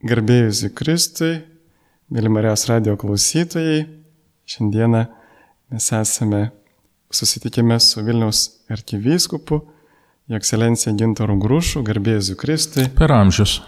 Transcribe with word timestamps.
Garbėjus 0.00 0.62
į 0.64 0.68
Kristui, 0.72 1.34
mėly 2.08 2.30
Marijos 2.32 2.62
radio 2.70 2.94
klausytojai, 2.96 3.82
šiandieną 4.48 5.02
mes 5.74 5.88
esame 5.92 6.40
susitikime 7.12 7.76
su 7.84 8.00
Vilniaus 8.06 8.40
arkivyskupu, 8.72 9.58
jo 10.24 10.40
ekscelencija 10.40 10.94
Gintoru 10.96 11.36
Grušu, 11.42 11.84
garbėjus 11.84 12.32
į 12.32 12.38
Kristui. 12.40 12.86
Per 12.96 13.12
amžius. 13.12 13.58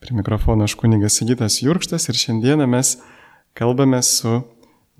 Prie 0.00 0.16
mikrofono 0.16 0.64
aš 0.64 0.78
kunigas 0.80 1.20
Sigitas 1.20 1.60
Jurkštas 1.60 2.08
ir 2.08 2.22
šiandieną 2.22 2.70
mes 2.72 2.96
kalbame 3.52 4.00
su 4.00 4.40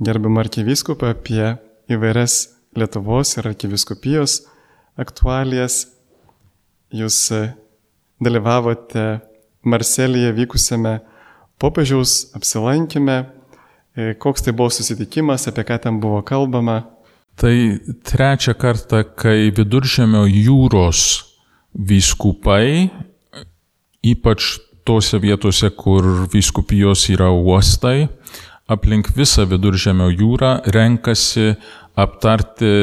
gerbiamu 0.05 0.45
arkivyskupu 0.45 1.09
apie 1.15 1.55
įvairias 1.89 2.43
Lietuvos 2.77 3.39
ir 3.41 3.49
arkiviskupijos 3.55 4.43
aktualijas. 5.01 5.87
Jūs 6.93 7.25
dalyvavote 8.21 9.32
Marselyje 9.63 10.33
vykusiame 10.35 10.99
popiežiaus 11.63 12.33
apsilankime, 12.37 13.27
e, 13.95 14.15
koks 14.19 14.43
tai 14.43 14.55
buvo 14.57 14.71
susitikimas, 14.75 15.47
apie 15.47 15.65
ką 15.69 15.79
ten 15.83 16.01
buvo 16.03 16.23
kalbama. 16.27 16.83
Tai 17.39 17.55
trečią 18.05 18.55
kartą, 18.59 19.05
kai 19.17 19.53
viduržėmio 19.55 20.27
jūros 20.29 21.23
vyskupai, 21.73 22.91
ypač 24.03 24.59
tose 24.85 25.21
vietose, 25.23 25.71
kur 25.71 26.27
vyskupijos 26.33 27.07
yra 27.15 27.31
uostai, 27.31 28.11
aplink 28.69 29.13
visą 29.17 29.47
viduržėmio 29.49 30.11
jūrą 30.11 30.53
renkasi 30.75 31.55
aptarti 31.97 32.75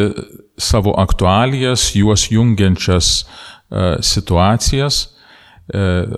savo 0.60 0.96
aktualijas, 1.02 1.92
juos 1.98 2.30
jungiančias 2.32 3.12
uh, 3.24 3.98
situacijas 4.02 5.08
E, 5.10 5.19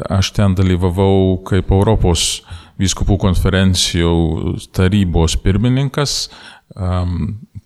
aš 0.09 0.31
ten 0.35 0.55
dalyvavau 0.55 1.41
kaip 1.47 1.71
Europos 1.71 2.41
vyskupų 2.81 3.17
konferencijų 3.21 4.11
tarybos 4.75 5.35
pirmininkas. 5.43 6.29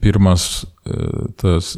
Pirmas 0.01 0.65
e, 0.85 0.97
tas 1.39 1.75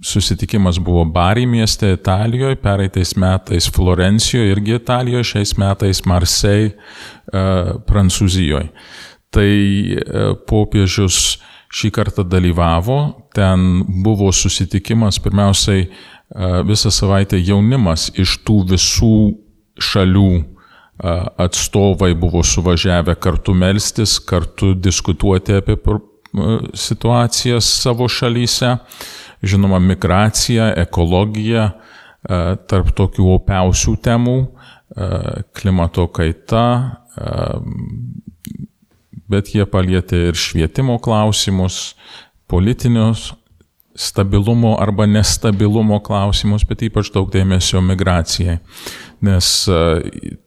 susitikimas 0.00 0.78
buvo 0.80 1.04
Bari 1.04 1.46
mieste 1.46 1.92
Italijoje, 1.92 2.56
pereitais 2.56 3.14
metais 3.16 3.68
Florencijoje 3.68 4.54
irgi 4.54 4.74
Italijoje, 4.78 5.28
šiais 5.34 5.56
metais 5.60 6.04
Marseille 6.08 6.72
Prancūzijoje. 7.30 8.70
Tai 9.30 9.50
e, 9.50 10.24
popiežius 10.48 11.38
šį 11.70 11.90
kartą 11.94 12.24
dalyvavo, 12.26 12.98
ten 13.34 13.84
buvo 14.04 14.32
susitikimas 14.34 15.20
pirmiausiai 15.22 15.86
visą 16.66 16.90
savaitę 16.94 17.38
jaunimas 17.38 18.08
iš 18.18 18.36
tų 18.46 18.56
visų 18.72 19.14
šalių 19.80 20.30
atstovai 21.40 22.12
buvo 22.18 22.42
suvažiavę 22.44 23.14
kartu 23.16 23.54
melstis, 23.56 24.18
kartu 24.20 24.74
diskutuoti 24.74 25.56
apie 25.56 25.78
situacijas 26.74 27.70
savo 27.80 28.08
šalyse. 28.08 28.76
Žinoma, 29.42 29.78
migracija, 29.80 30.66
ekologija, 30.82 31.70
tarp 32.68 32.90
tokių 32.92 33.30
opiausių 33.38 33.94
temų, 34.04 34.36
klimato 35.56 36.04
kaita, 36.12 36.66
bet 39.30 39.54
jie 39.54 39.66
palietė 39.68 40.28
ir 40.30 40.38
švietimo 40.38 40.98
klausimus, 41.02 41.94
politinius 42.50 43.30
stabilumo 43.94 44.76
arba 44.80 45.06
nestabilumo 45.06 45.98
klausimus, 46.00 46.64
bet 46.64 46.84
ypač 46.86 47.10
daug 47.14 47.30
dėmesio 47.32 47.82
migracijai. 47.84 48.60
Nes 49.26 49.48
e, 49.68 49.80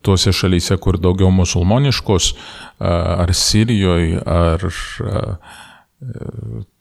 tuose 0.01 0.33
šalyse, 0.33 0.77
kur 0.81 0.97
daugiau 1.01 1.29
musulmoniškos, 1.33 2.31
e, 2.33 2.37
ar 3.25 3.33
Sirijoje, 3.37 4.23
ar 4.25 4.65
e, 4.65 5.25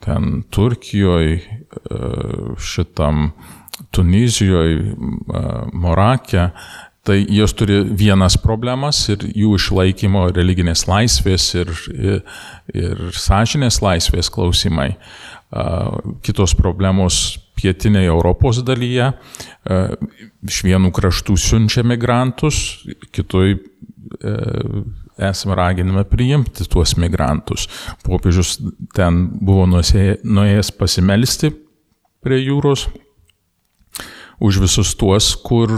ten 0.02 0.30
Turkijoje, 0.50 1.36
šitam 2.58 3.28
Tunizijoje, 3.94 4.96
Morakė, 5.78 6.48
tai 7.06 7.18
jos 7.34 7.54
turi 7.58 7.80
vienas 7.98 8.36
problemas 8.38 9.00
ir 9.10 9.24
jų 9.26 9.56
išlaikymo 9.58 10.28
religinės 10.36 10.86
laisvės 10.86 11.48
ir, 11.58 11.72
ir, 11.92 12.20
ir 12.74 13.02
sąžinės 13.18 13.80
laisvės 13.82 14.30
klausimai 14.32 14.92
kitos 16.24 16.54
problemos 16.56 17.38
pietinėje 17.58 18.08
Europos 18.08 18.62
dalyje. 18.64 19.10
Iš 20.48 20.62
vienų 20.64 20.92
kraštų 20.96 21.36
siunčia 21.38 21.84
migrantus, 21.84 22.82
kitoj 23.12 23.58
esame 25.22 25.56
raginami 25.58 26.04
priimti 26.08 26.64
tuos 26.70 26.96
migrantus. 27.00 27.68
Popiežius 28.06 28.56
ten 28.96 29.26
buvo 29.42 29.66
nuėjęs 29.68 30.72
pasimelsti 30.78 31.52
prie 32.22 32.40
jūros 32.40 32.88
už 34.42 34.62
visus 34.64 34.96
tuos, 34.98 35.34
kur 35.36 35.76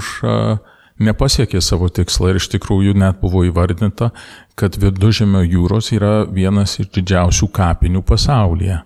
nepasiekė 1.03 1.61
savo 1.63 1.89
tikslą 1.91 2.33
ir 2.33 2.39
iš 2.39 2.49
tikrųjų 2.55 2.95
net 2.99 3.19
buvo 3.23 3.45
įvardinta, 3.49 4.11
kad 4.59 4.77
viduržėmio 4.79 5.43
jūros 5.43 5.91
yra 5.95 6.25
vienas 6.31 6.79
iš 6.79 6.93
didžiausių 6.95 7.51
kapinių 7.55 8.05
pasaulyje. 8.07 8.81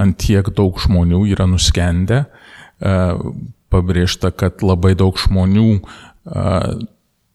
Ant 0.00 0.18
tiek 0.20 0.48
daug 0.56 0.78
žmonių 0.82 1.22
yra 1.30 1.46
nuskendę, 1.48 2.24
e, 2.24 2.96
pabrėžta, 3.72 4.32
kad 4.34 4.62
labai 4.62 4.94
daug 4.98 5.16
žmonių 5.18 5.70
e, 5.78 5.80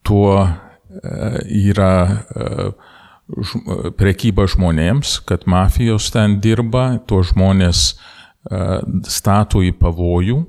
tuo 0.06 0.34
e, 0.44 0.52
yra 1.72 1.94
prekyba 3.98 4.48
žmonėms, 4.50 5.20
kad 5.30 5.46
mafijos 5.46 6.10
ten 6.10 6.40
dirba, 6.42 6.98
tuo 7.06 7.22
žmonės 7.22 7.92
stato 9.06 9.62
į 9.62 9.70
pavojų, 9.78 10.40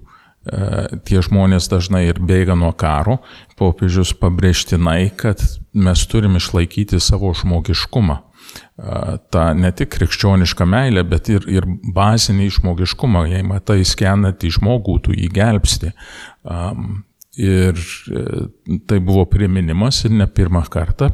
tie 1.07 1.21
žmonės 1.23 1.69
dažnai 1.71 2.07
ir 2.09 2.19
bėga 2.19 2.57
nuo 2.59 2.73
karo, 2.75 3.21
popiežius 3.61 4.15
pabrėžtinai, 4.19 5.13
kad 5.17 5.43
mes 5.75 6.07
turim 6.11 6.39
išlaikyti 6.41 7.01
savo 7.03 7.31
žmogiškumą 7.37 8.19
tą 9.31 9.45
ne 9.55 9.71
tik 9.77 9.93
krikščionišką 9.95 10.67
meilę, 10.69 11.05
bet 11.09 11.29
ir, 11.33 11.45
ir 11.51 11.67
bazinį 11.95 12.49
žmogiškumą. 12.57 13.27
Jei 13.31 13.45
matai 13.47 13.83
skenantį 13.87 14.55
žmogų, 14.57 14.97
tu 15.05 15.15
jį 15.17 15.29
gelbsti. 15.37 15.93
Um, 16.43 17.03
ir 17.41 17.77
e, 17.77 18.23
tai 18.91 18.99
buvo 19.05 19.23
priminimas 19.31 20.01
ir 20.05 20.15
ne 20.17 20.27
pirmą 20.27 20.65
kartą 20.73 21.11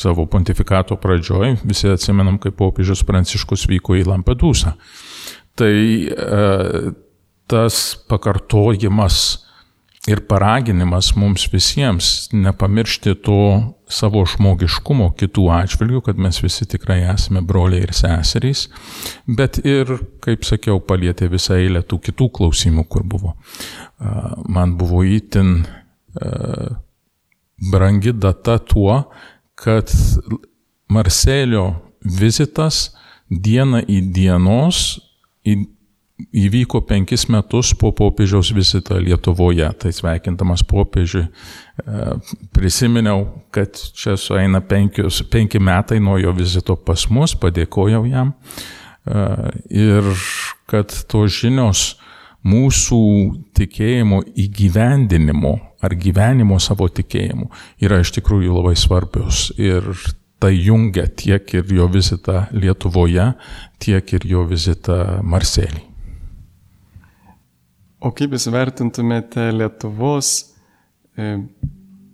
savo 0.00 0.26
pontifikato 0.30 0.98
pradžioj. 1.00 1.60
Visi 1.64 1.92
atsimenam, 1.92 2.40
kaip 2.42 2.56
popiežius 2.58 3.04
Pranciškus 3.06 3.68
vyko 3.70 3.98
į 4.00 4.08
Lampedusą. 4.08 4.74
Tai 5.54 5.70
uh, 5.70 6.88
tas 7.50 7.94
pakartojimas 8.08 9.44
ir 10.08 10.20
paraginimas 10.28 11.14
mums 11.16 11.46
visiems 11.52 12.28
nepamiršti 12.32 13.14
to 13.24 13.38
savo 13.88 14.24
žmogiškumo 14.28 15.10
kitų 15.20 15.44
atžvilgių, 15.54 16.02
kad 16.04 16.20
mes 16.20 16.40
visi 16.44 16.66
tikrai 16.68 17.00
esame 17.14 17.40
broliai 17.44 17.86
ir 17.86 17.94
seserys, 17.96 18.66
bet 19.24 19.60
ir, 19.64 19.94
kaip 20.24 20.44
sakiau, 20.44 20.80
palėtė 20.84 21.30
visą 21.32 21.56
eilę 21.60 21.84
tų 21.88 22.00
kitų 22.08 22.28
klausimų, 22.36 22.84
kur 22.88 23.06
buvo. 23.08 23.34
Man 24.48 24.76
buvo 24.80 25.04
įtin 25.08 25.62
brangi 27.72 28.12
data 28.12 28.58
tuo, 28.58 29.04
kad 29.56 29.92
Marselio 30.92 31.64
vizitas 32.04 32.90
diena 33.30 33.80
į 33.80 34.02
dienos 34.12 34.98
į 35.48 35.56
įvyko 36.14 36.84
penkis 36.86 37.26
metus 37.32 37.72
po 37.78 37.90
popiežiaus 37.94 38.52
vizito 38.54 38.98
Lietuvoje. 38.98 39.66
Tai 39.78 39.90
sveikintamas 39.92 40.62
popiežiui 40.66 41.24
e, 41.26 42.14
prisiminiau, 42.54 43.26
kad 43.54 43.74
čia 43.74 44.16
sueina 44.20 44.62
penkius, 44.62 45.24
penki 45.30 45.58
metai 45.58 45.98
nuo 46.02 46.18
jo 46.22 46.34
vizito 46.36 46.76
pas 46.76 47.08
mus, 47.10 47.34
padėkojau 47.38 48.04
jam 48.06 48.32
e, 48.32 49.26
ir 49.74 50.10
kad 50.70 50.94
tos 51.10 51.40
žinios 51.42 51.94
mūsų 52.44 53.00
tikėjimo 53.56 54.20
įgyvendinimo 54.38 55.54
ar 55.84 55.96
gyvenimo 55.96 56.60
savo 56.60 56.86
tikėjimu 56.92 57.48
yra 57.82 58.02
iš 58.04 58.12
tikrųjų 58.18 58.52
labai 58.54 58.76
svarbios 58.78 59.48
ir 59.60 59.88
tai 60.40 60.52
jungia 60.60 61.06
tiek 61.08 61.48
ir 61.56 61.72
jo 61.72 61.88
vizitą 61.88 62.44
Lietuvoje, 62.52 63.30
tiek 63.80 64.12
ir 64.12 64.28
jo 64.28 64.44
vizitą 64.50 65.22
Marselį. 65.24 65.93
O 68.04 68.10
kaip 68.12 68.34
jūs 68.36 68.50
vertintumėte 68.52 69.46
Lietuvos 69.54 70.30
e, 71.16 71.38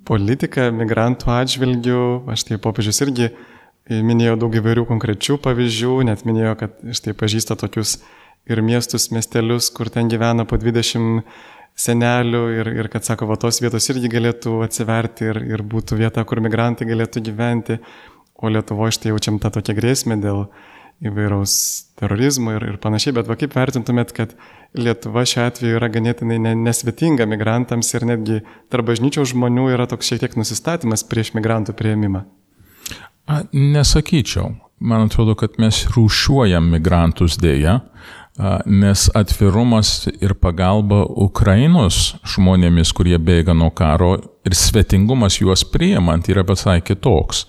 politiką 0.07 0.69
migrantų 0.77 1.33
atžvilgių? 1.35 2.03
Aš 2.31 2.47
tai 2.47 2.59
popiežius 2.63 3.03
irgi 3.03 3.27
e, 3.27 3.99
minėjo 3.99 4.37
daug 4.45 4.55
įvairių 4.61 4.87
konkrečių 4.87 5.41
pavyzdžių, 5.43 5.97
net 6.07 6.23
minėjo, 6.29 6.55
kad 6.61 6.79
štai 6.95 7.17
pažįsta 7.19 7.59
tokius 7.59 7.97
ir 8.51 8.63
miestus, 8.63 9.09
miestelius, 9.11 9.73
kur 9.75 9.91
ten 9.91 10.07
gyvena 10.13 10.47
po 10.47 10.61
20 10.63 11.25
senelių 11.81 12.45
ir, 12.55 12.71
ir 12.85 12.89
kad, 12.93 13.03
sako, 13.07 13.27
va, 13.31 13.39
tos 13.41 13.59
vietos 13.63 13.91
irgi 13.91 14.11
galėtų 14.13 14.61
atsiverti 14.67 15.31
ir, 15.33 15.43
ir 15.57 15.67
būtų 15.67 15.99
vieta, 15.99 16.23
kur 16.29 16.43
migrantai 16.45 16.87
galėtų 16.87 17.23
gyventi, 17.27 17.81
o 18.41 18.51
Lietuvoje 18.53 18.95
štai 18.97 19.11
jaučiam 19.11 19.43
tą 19.43 19.51
tokią 19.59 19.75
grėsmę 19.77 20.17
dėl 20.23 20.47
įvairaus 21.05 21.53
terorizmo 22.01 22.55
ir, 22.57 22.67
ir 22.73 22.81
panašiai, 22.81 23.15
bet 23.17 23.29
va 23.31 23.37
kaip 23.41 23.55
vertintumėt, 23.57 24.13
kad 24.17 24.35
Lietuva 24.79 25.25
šiuo 25.27 25.49
atveju 25.49 25.79
yra 25.81 25.89
ganėtinai 25.91 26.55
nesvetinga 26.55 27.27
migrantams 27.27 27.89
ir 27.97 28.07
netgi 28.07 28.41
tarp 28.71 28.87
bažnyčios 28.93 29.33
žmonių 29.33 29.71
yra 29.75 29.89
toks 29.91 30.13
šiek 30.13 30.23
tiek 30.23 30.37
nusistatymas 30.39 31.03
prieš 31.11 31.33
migrantų 31.35 31.75
prieimimą? 31.79 32.23
A, 33.27 33.43
nesakyčiau. 33.53 34.55
Man 34.81 35.09
atrodo, 35.11 35.35
kad 35.37 35.59
mes 35.61 35.83
rūšiuojam 35.93 36.71
migrantus 36.73 37.35
dėja, 37.41 37.81
nes 38.65 39.09
atvirumas 39.15 40.07
ir 40.23 40.33
pagalba 40.41 41.03
Ukrainos 41.05 42.15
žmonėmis, 42.25 42.93
kurie 42.97 43.19
bėga 43.21 43.53
nuo 43.57 43.69
karo 43.77 44.15
ir 44.47 44.57
svetingumas 44.57 45.41
juos 45.43 45.67
priimant 45.69 46.31
yra 46.33 46.47
visai 46.49 46.81
kitoks. 46.81 47.45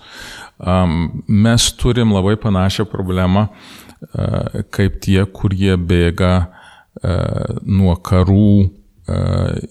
Mes 0.62 1.70
turim 1.78 2.12
labai 2.14 2.36
panašią 2.38 2.86
problemą 2.90 3.48
kaip 4.74 5.00
tie, 5.02 5.22
kurie 5.30 5.76
bėga 5.78 6.34
nuo 7.66 7.96
karų 8.02 8.70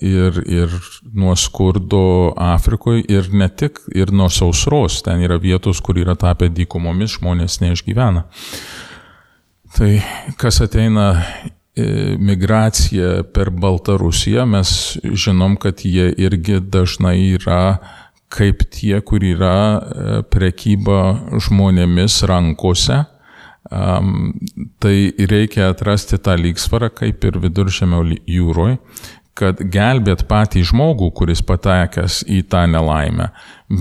ir, 0.01 0.41
ir 0.47 0.75
nuo 1.13 1.35
skurdo 1.35 2.33
Afrikoje 2.35 3.05
ir 3.09 3.29
ne 3.33 3.47
tik, 3.49 3.79
ir 3.95 4.11
nuo 4.11 4.29
sausros. 4.29 5.01
Ten 5.05 5.23
yra 5.23 5.39
vietos, 5.41 5.81
kur 5.83 5.99
yra 5.99 6.15
tapę 6.19 6.49
dykumomis, 6.51 7.17
žmonės 7.19 7.61
neišgyvena. 7.63 8.25
Tai 9.71 9.91
kas 10.39 10.59
ateina 10.63 11.13
migracija 12.19 13.23
per 13.33 13.49
Baltarusiją, 13.55 14.45
mes 14.45 14.97
žinom, 15.03 15.55
kad 15.55 15.85
jie 15.87 16.09
irgi 16.19 16.59
dažnai 16.59 17.17
yra 17.37 17.79
kaip 18.31 18.65
tie, 18.71 18.95
kur 19.05 19.23
yra 19.25 19.55
e, 19.55 20.19
prekyba 20.31 21.01
žmonėmis 21.41 22.21
rankose. 22.29 23.03
Um, 23.71 24.33
tai 24.83 25.13
reikia 25.29 25.69
atrasti 25.71 26.17
tą 26.19 26.33
lygsvarą, 26.39 26.89
kaip 26.97 27.23
ir 27.23 27.37
viduržėmio 27.39 28.01
jūroje, 28.27 28.79
kad 29.37 29.61
gelbėt 29.71 30.25
patį 30.27 30.63
žmogų, 30.71 31.11
kuris 31.15 31.43
patekęs 31.45 32.23
į 32.27 32.41
tą 32.51 32.65
nelaimę, 32.67 33.29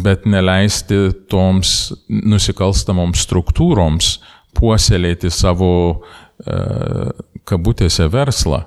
bet 0.04 0.28
neleisti 0.30 1.00
toms 1.32 1.94
nusikalstamoms 2.06 3.24
struktūroms 3.24 4.12
puoselėti 4.54 5.32
savo 5.32 5.72
uh, 5.96 7.10
kabutėse 7.48 8.06
verslą. 8.12 8.64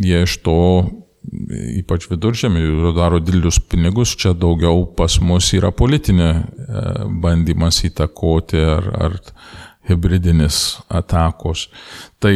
Jie 0.00 0.22
iš 0.24 0.38
to 0.40 0.60
ypač 1.80 2.08
viduržėmį, 2.10 2.64
daro 2.96 3.20
didelius 3.22 3.58
pinigus, 3.60 4.14
čia 4.18 4.34
daugiau 4.36 4.86
pas 4.96 5.18
mus 5.20 5.52
yra 5.56 5.72
politinė 5.74 6.28
e, 6.32 6.42
bandymas 7.22 7.82
įtakoti 7.88 8.60
ar, 8.62 8.90
ar 9.08 9.16
hybridinis 9.88 10.78
atakos. 10.88 11.68
Tai 12.22 12.34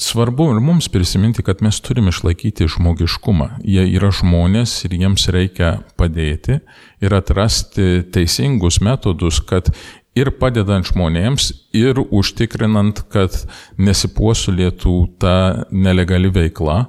svarbu 0.00 0.50
ir 0.52 0.60
mums 0.64 0.88
prisiminti, 0.92 1.44
kad 1.46 1.62
mes 1.62 1.80
turime 1.84 2.12
išlaikyti 2.12 2.68
žmogiškumą. 2.76 3.50
Jie 3.64 3.86
yra 3.94 4.10
žmonės 4.14 4.76
ir 4.88 4.96
jiems 4.98 5.28
reikia 5.32 5.76
padėti 5.98 6.58
ir 7.04 7.14
atrasti 7.14 8.02
teisingus 8.14 8.80
metodus, 8.84 9.40
kad 9.44 9.70
ir 10.18 10.30
padedant 10.38 10.86
žmonėms, 10.86 11.50
ir 11.74 11.98
užtikrinant, 12.02 13.04
kad 13.10 13.36
nesipuosulėtų 13.78 14.96
ta 15.22 15.36
nelegali 15.70 16.30
veikla 16.32 16.84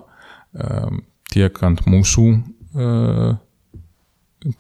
tiek 1.34 1.63
ant 1.68 1.84
mūsų 1.90 2.25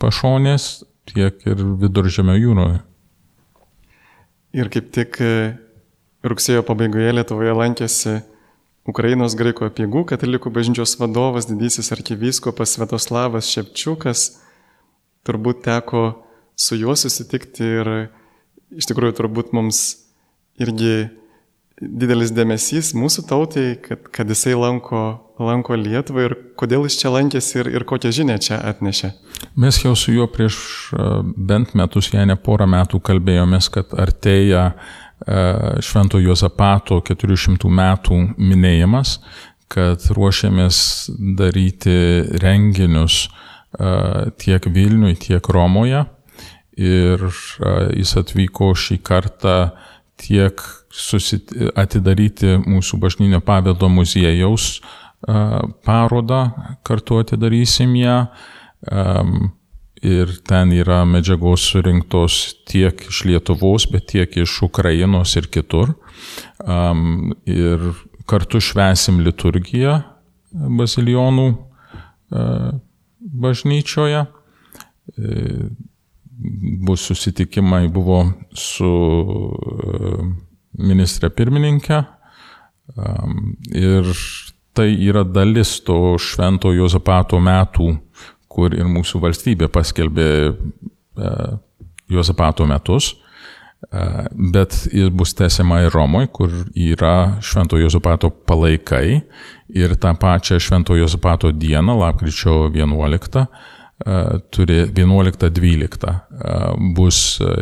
pašonės, 0.01 0.83
tiek 1.11 1.43
ir 1.47 1.63
viduržėmio 1.81 2.35
jūroje. 2.39 2.79
Ir 4.55 4.71
kaip 4.71 4.87
tik 4.95 5.19
rugsėjo 6.25 6.63
pabaigoje 6.65 7.11
Lietuvoje 7.17 7.53
lankėsi 7.55 8.15
Ukrainos 8.85 9.33
graikų 9.37 9.65
apiegų 9.67 10.05
katalikų 10.11 10.51
bažnyčios 10.53 10.95
vadovas, 10.99 11.47
didysis 11.49 11.91
arkivyskupas 11.95 12.75
Svetoslavas 12.75 13.49
Šepčiukas. 13.49 14.25
Turbūt 15.25 15.63
teko 15.65 16.03
su 16.55 16.77
juo 16.77 16.93
susitikti 16.97 17.65
ir 17.81 17.91
iš 18.77 18.87
tikrųjų 18.91 19.17
turbūt 19.17 19.53
mums 19.57 19.81
irgi 20.61 21.09
didelis 21.81 22.31
dėmesys 22.35 22.93
mūsų 22.95 23.25
tautai, 23.29 23.65
kad, 23.83 24.07
kad 24.13 24.29
jisai 24.31 24.55
lanko, 24.57 25.01
lanko 25.41 25.75
Lietuvą 25.79 26.27
ir 26.27 26.35
kodėl 26.59 26.85
jis 26.87 26.99
čia 27.01 27.11
lankėsi 27.11 27.59
ir, 27.61 27.71
ir 27.75 27.85
kokią 27.87 28.11
žinę 28.15 28.37
čia 28.43 28.59
atnešė. 28.71 29.11
Mes 29.59 29.79
jau 29.83 29.95
su 29.99 30.13
juo 30.15 30.27
prieš 30.31 30.57
bent 31.35 31.75
metus, 31.75 32.11
jei 32.13 32.27
ne 32.27 32.37
porą 32.39 32.67
metų 32.71 33.01
kalbėjomės, 33.03 33.69
kad 33.73 33.95
artėja 33.99 34.69
Švento 35.83 36.19
Juozapato 36.19 36.99
400 37.07 37.71
metų 37.71 38.17
minėjimas, 38.35 39.19
kad 39.71 40.03
ruošiamės 40.15 40.77
daryti 41.39 41.95
renginius 42.43 43.25
tiek 44.43 44.67
Vilniui, 44.71 45.15
tiek 45.19 45.47
Romoje. 45.51 46.05
Ir 46.75 47.21
jis 47.95 48.11
atvyko 48.19 48.73
šį 48.75 48.99
kartą 49.07 49.55
tiek 50.19 50.59
susit, 50.95 51.51
atidaryti 51.75 52.55
mūsų 52.63 52.99
bažnytinio 53.01 53.41
paveldo 53.45 53.89
muziejaus 53.91 54.79
parodą, 55.85 56.41
kartu 56.85 57.19
atidarysim 57.23 57.95
ją. 57.99 58.17
Ir 60.05 60.29
ten 60.45 60.69
yra 60.75 60.99
medžiagos 61.09 61.63
surinktos 61.71 62.35
tiek 62.69 62.99
iš 63.09 63.23
Lietuvos, 63.25 63.87
bet 63.89 64.11
tiek 64.11 64.35
iš 64.37 64.59
Ukrainos 64.67 65.33
ir 65.39 65.47
kitur. 65.49 65.95
Ir 67.49 67.87
kartu 68.29 68.61
švesim 68.61 69.23
liturgiją 69.25 69.95
bazilionų 70.53 71.47
bažnyčioje 73.45 74.25
bus 76.85 77.07
susitikimai 77.09 77.87
buvo 77.89 78.19
su 78.53 78.91
ministrė 80.77 81.29
pirmininkė. 81.33 82.01
Ir 83.75 84.09
tai 84.75 84.89
yra 85.07 85.23
dalis 85.23 85.79
to 85.87 86.15
švento 86.21 86.73
Jozapato 86.75 87.39
metų, 87.41 87.91
kur 88.51 88.75
ir 88.75 88.87
mūsų 88.91 89.21
valstybė 89.23 89.69
paskelbė 89.73 90.29
Jozapato 92.11 92.67
metus. 92.69 93.15
Bet 94.55 94.75
jis 94.93 95.11
bus 95.13 95.33
tęsiama 95.37 95.83
ir 95.85 95.93
Romoje, 95.93 96.27
kur 96.33 96.53
yra 96.73 97.37
Švento 97.43 97.77
Jozapato 97.77 98.31
palaikai 98.31 99.21
ir 99.69 99.95
tą 100.01 100.15
pačią 100.17 100.57
Švento 100.59 100.95
Jozapato 100.97 101.51
dieną, 101.51 101.97
lapkričio 101.99 102.71
11, 102.73 103.45
turi 104.51 104.81
11-12 104.91 106.09
bus 106.95 107.19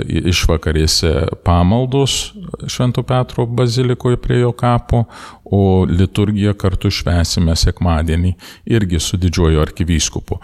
išvakarėse 0.10 1.12
pamaldos 1.46 2.34
Švento 2.68 3.04
Petro 3.06 3.46
bazilikoje 3.46 4.18
prie 4.18 4.40
jo 4.40 4.52
kapo, 4.58 5.04
o 5.46 5.86
liturgiją 5.86 6.56
kartu 6.58 6.90
švesime 6.90 7.54
sekmadienį 7.56 8.34
irgi 8.66 9.00
su 9.00 9.20
didžiojo 9.22 9.62
arkivyskupu. 9.62 10.40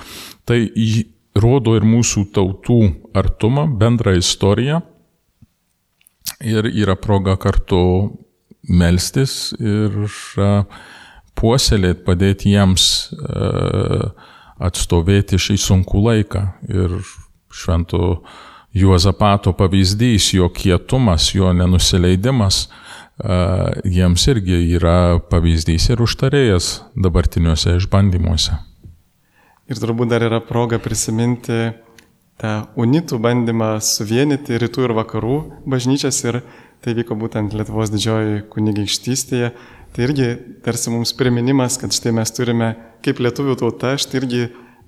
Tai 0.46 0.62
rodo 1.42 1.74
ir 1.78 1.86
mūsų 1.90 2.28
tautų 2.38 2.80
artumą, 3.18 3.66
bendrą 3.80 4.14
istoriją 4.20 4.84
ir 6.46 6.70
yra 6.70 6.96
proga 7.02 7.34
kartu 7.42 7.82
melstis 8.70 9.56
ir 9.58 10.04
puoselėti, 11.40 12.04
padėti 12.06 12.54
jiems 12.54 12.86
uh, 13.16 14.12
atstovėti 14.60 15.40
šį 15.40 15.58
sunkų 15.64 16.04
laiką. 16.06 16.44
Ir 16.70 17.00
švento 17.50 18.22
Juozapato 18.76 19.56
pavyzdys, 19.58 20.34
jo 20.36 20.50
kietumas, 20.54 21.32
jo 21.34 21.50
nenusileidimas, 21.58 22.68
jiems 23.84 24.28
irgi 24.30 24.60
yra 24.78 25.18
pavyzdys 25.32 25.90
ir 25.90 26.04
užtarėjas 26.06 26.68
dabartiniuose 26.94 27.80
išbandymuose. 27.80 28.60
Ir 29.70 29.82
turbūt 29.82 30.14
dar 30.14 30.24
yra 30.26 30.40
proga 30.42 30.80
prisiminti 30.82 31.72
tą 32.40 32.54
unitų 32.80 33.20
bandymą 33.22 33.76
suvienyti 33.84 34.58
rytų 34.62 34.88
ir 34.88 34.96
vakarų 34.98 35.40
bažnyčias 35.70 36.22
ir 36.30 36.42
tai 36.86 36.96
vyko 36.98 37.18
būtent 37.20 37.54
Lietuvos 37.56 37.92
didžioji 37.92 38.46
kunigaikštystėje 38.54 39.52
Tai 39.96 40.06
irgi 40.06 40.38
tarsi 40.64 40.92
mums 40.94 41.14
priminimas, 41.18 41.78
kad 41.82 41.94
štai 41.94 42.14
mes 42.14 42.32
turime, 42.36 42.74
kaip 43.06 43.22
lietuvių 43.24 43.56
tauta, 43.58 43.96
štai 43.98 44.22
irgi 44.22 44.44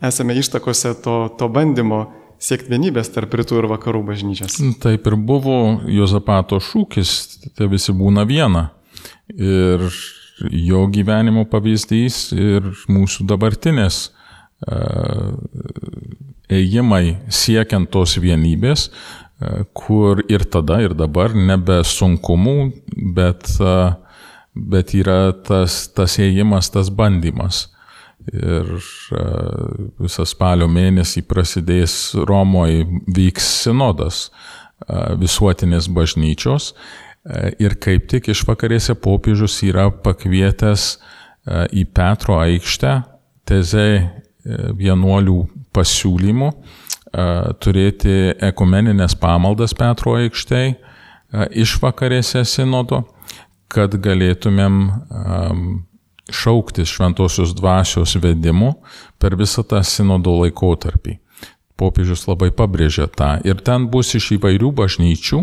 esame 0.05 0.36
ištakose 0.38 0.93
to, 1.01 1.15
to 1.39 1.50
bandymo 1.50 2.03
siekti 2.41 2.74
vienybės 2.74 3.10
tarp 3.13 3.33
rytų 3.38 3.62
ir 3.62 3.69
vakarų 3.71 4.03
bažnyčios. 4.12 4.60
Taip 4.81 5.10
ir 5.10 5.17
buvo 5.17 5.57
Jozapato 5.89 6.62
šūkis, 6.62 7.12
tai 7.57 7.69
visi 7.71 7.93
būna 7.98 8.25
viena. 8.29 8.69
Ir 9.33 9.88
jo 10.51 10.86
gyvenimo 10.93 11.45
pavyzdys 11.50 12.24
ir 12.38 12.71
mūsų 12.89 13.25
dabartinės 13.29 14.03
ėjimai 16.51 17.05
siekiant 17.33 17.89
tos 17.93 18.17
vienybės, 18.21 18.89
kur 19.74 20.21
ir 20.29 20.45
tada, 20.51 20.81
ir 20.83 20.95
dabar 20.98 21.33
nebe 21.36 21.81
sunkumų, 21.88 22.55
bet, 23.15 23.50
bet 24.53 24.95
yra 24.98 25.33
tas, 25.48 25.86
tas 25.95 26.17
ėjimas, 26.21 26.71
tas 26.74 26.91
bandymas. 26.93 27.67
Ir 28.29 28.67
visą 29.98 30.27
spalio 30.29 30.67
mėnesį 30.69 31.24
prasidės 31.25 31.95
Romoje 32.29 32.83
vyks 33.10 33.48
sinodas 33.63 34.27
visuotinės 35.17 35.89
bažnyčios. 35.89 36.71
Ir 37.62 37.77
kaip 37.81 38.07
tik 38.10 38.29
iš 38.33 38.43
vakarėse 38.50 38.95
popiežius 38.98 39.60
yra 39.65 39.89
pakvietęs 40.05 40.86
į 41.74 41.88
Petro 41.93 42.38
aikštę 42.41 42.93
tezė 43.50 43.89
vienuolių 44.77 45.39
pasiūlymų 45.74 46.51
turėti 47.12 48.34
ekumeninės 48.39 49.18
pamaldas 49.20 49.75
Petro 49.77 50.15
aikštėje 50.20 50.75
išvakarėse 51.63 52.44
sinodo, 52.48 53.03
kad 53.72 53.96
galėtumėm 54.03 54.77
šauktis 56.32 56.91
šventosios 56.91 57.56
dvasios 57.56 58.15
vedimu 58.20 58.74
per 59.20 59.36
visą 59.39 59.63
tą 59.68 59.82
sinodo 59.84 60.38
laikotarpį. 60.41 61.18
Popiežius 61.80 62.27
labai 62.27 62.51
pabrėžia 62.53 63.08
tą. 63.10 63.39
Ir 63.48 63.63
ten 63.65 63.88
bus 63.91 64.13
iš 64.15 64.36
įvairių 64.38 64.70
bažnyčių, 64.77 65.39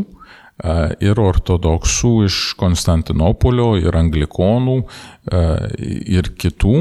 ir 1.02 1.20
ortodoksų 1.22 2.12
iš 2.26 2.38
Konstantinopolio, 2.58 3.72
ir 3.80 3.96
anglikonų, 3.98 4.78
ir 6.18 6.30
kitų, 6.38 6.76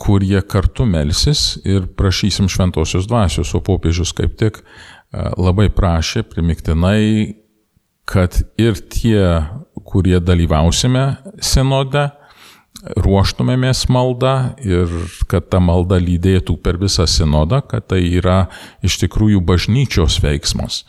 kurie 0.00 0.40
kartu 0.48 0.86
melsis 0.88 1.58
ir 1.64 1.86
prašysim 1.96 2.48
šventosios 2.48 3.08
dvasios, 3.08 3.54
o 3.54 3.60
popiežius 3.60 4.14
kaip 4.16 4.36
tik 4.40 4.62
labai 5.12 5.68
prašė 5.72 6.22
primiktinai, 6.28 7.36
kad 8.08 8.38
ir 8.60 8.78
tie, 8.92 9.42
kurie 9.84 10.20
dalyvausime 10.22 11.16
sinode, 11.42 12.06
ruoštumėmės 13.02 13.86
maldą 13.90 14.54
ir 14.62 14.92
kad 15.30 15.48
ta 15.50 15.58
malda 15.60 15.98
lydėtų 15.98 16.54
per 16.62 16.78
visą 16.78 17.06
sinodą, 17.10 17.62
kad 17.66 17.88
tai 17.90 18.02
yra 18.18 18.46
iš 18.86 19.00
tikrųjų 19.02 19.40
bažnyčios 19.44 20.20
veiksmas, 20.22 20.84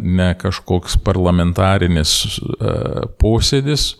ne 0.00 0.30
kažkoks 0.40 0.96
parlamentarinis 1.04 2.40
posėdis. 3.20 3.94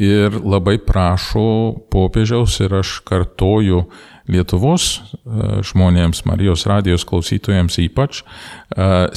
Ir 0.00 0.32
labai 0.40 0.78
prašo 0.80 1.74
popiežiaus 1.92 2.54
ir 2.64 2.78
aš 2.78 3.00
kartoju 3.04 3.82
Lietuvos 4.30 4.86
žmonėms, 5.66 6.22
Marijos 6.24 6.64
radijos 6.70 7.04
klausytojams 7.04 7.76
ypač, 7.82 8.22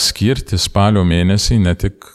skirti 0.01 0.59
spalio 0.59 1.05
mėnesį 1.07 1.59
ne 1.63 1.75
tik 1.79 2.09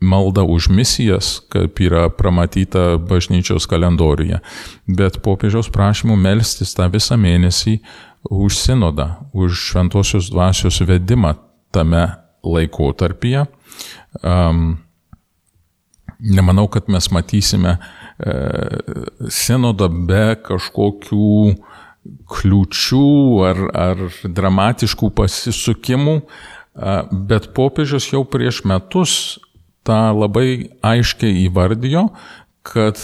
malda 0.00 0.42
už 0.42 0.68
misijas, 0.68 1.40
kaip 1.50 1.80
yra 1.82 2.08
pramatyta 2.10 2.96
bažnyčios 2.98 3.66
kalendoriuje, 3.70 4.38
bet 4.86 5.20
popiežiaus 5.24 5.70
prašymų 5.74 6.16
melstis 6.20 6.74
tą 6.76 6.88
visą 6.92 7.18
mėnesį 7.20 7.78
už 8.30 8.58
sinodą, 8.60 9.08
už 9.34 9.58
šventosios 9.70 10.30
dvasios 10.32 10.80
vedimą 10.86 11.34
tame 11.74 12.06
laikotarpyje. 12.44 13.46
Um, 14.22 14.83
nemanau, 16.24 16.66
kad 16.72 16.88
mes 16.88 17.10
matysime 17.12 17.76
e, 17.76 18.34
sinodą 19.28 19.88
be 20.08 20.26
kažkokių 20.46 21.30
kliūčių 22.28 23.06
ar, 23.48 23.62
ar 23.72 24.02
dramatiškų 24.24 25.08
pasisukimų, 25.16 26.18
bet 27.30 27.52
popiežius 27.56 28.10
jau 28.10 28.24
prieš 28.28 28.62
metus 28.68 29.14
tą 29.86 30.00
labai 30.16 30.74
aiškiai 30.84 31.44
įvardijo, 31.46 32.08
kad 32.64 32.98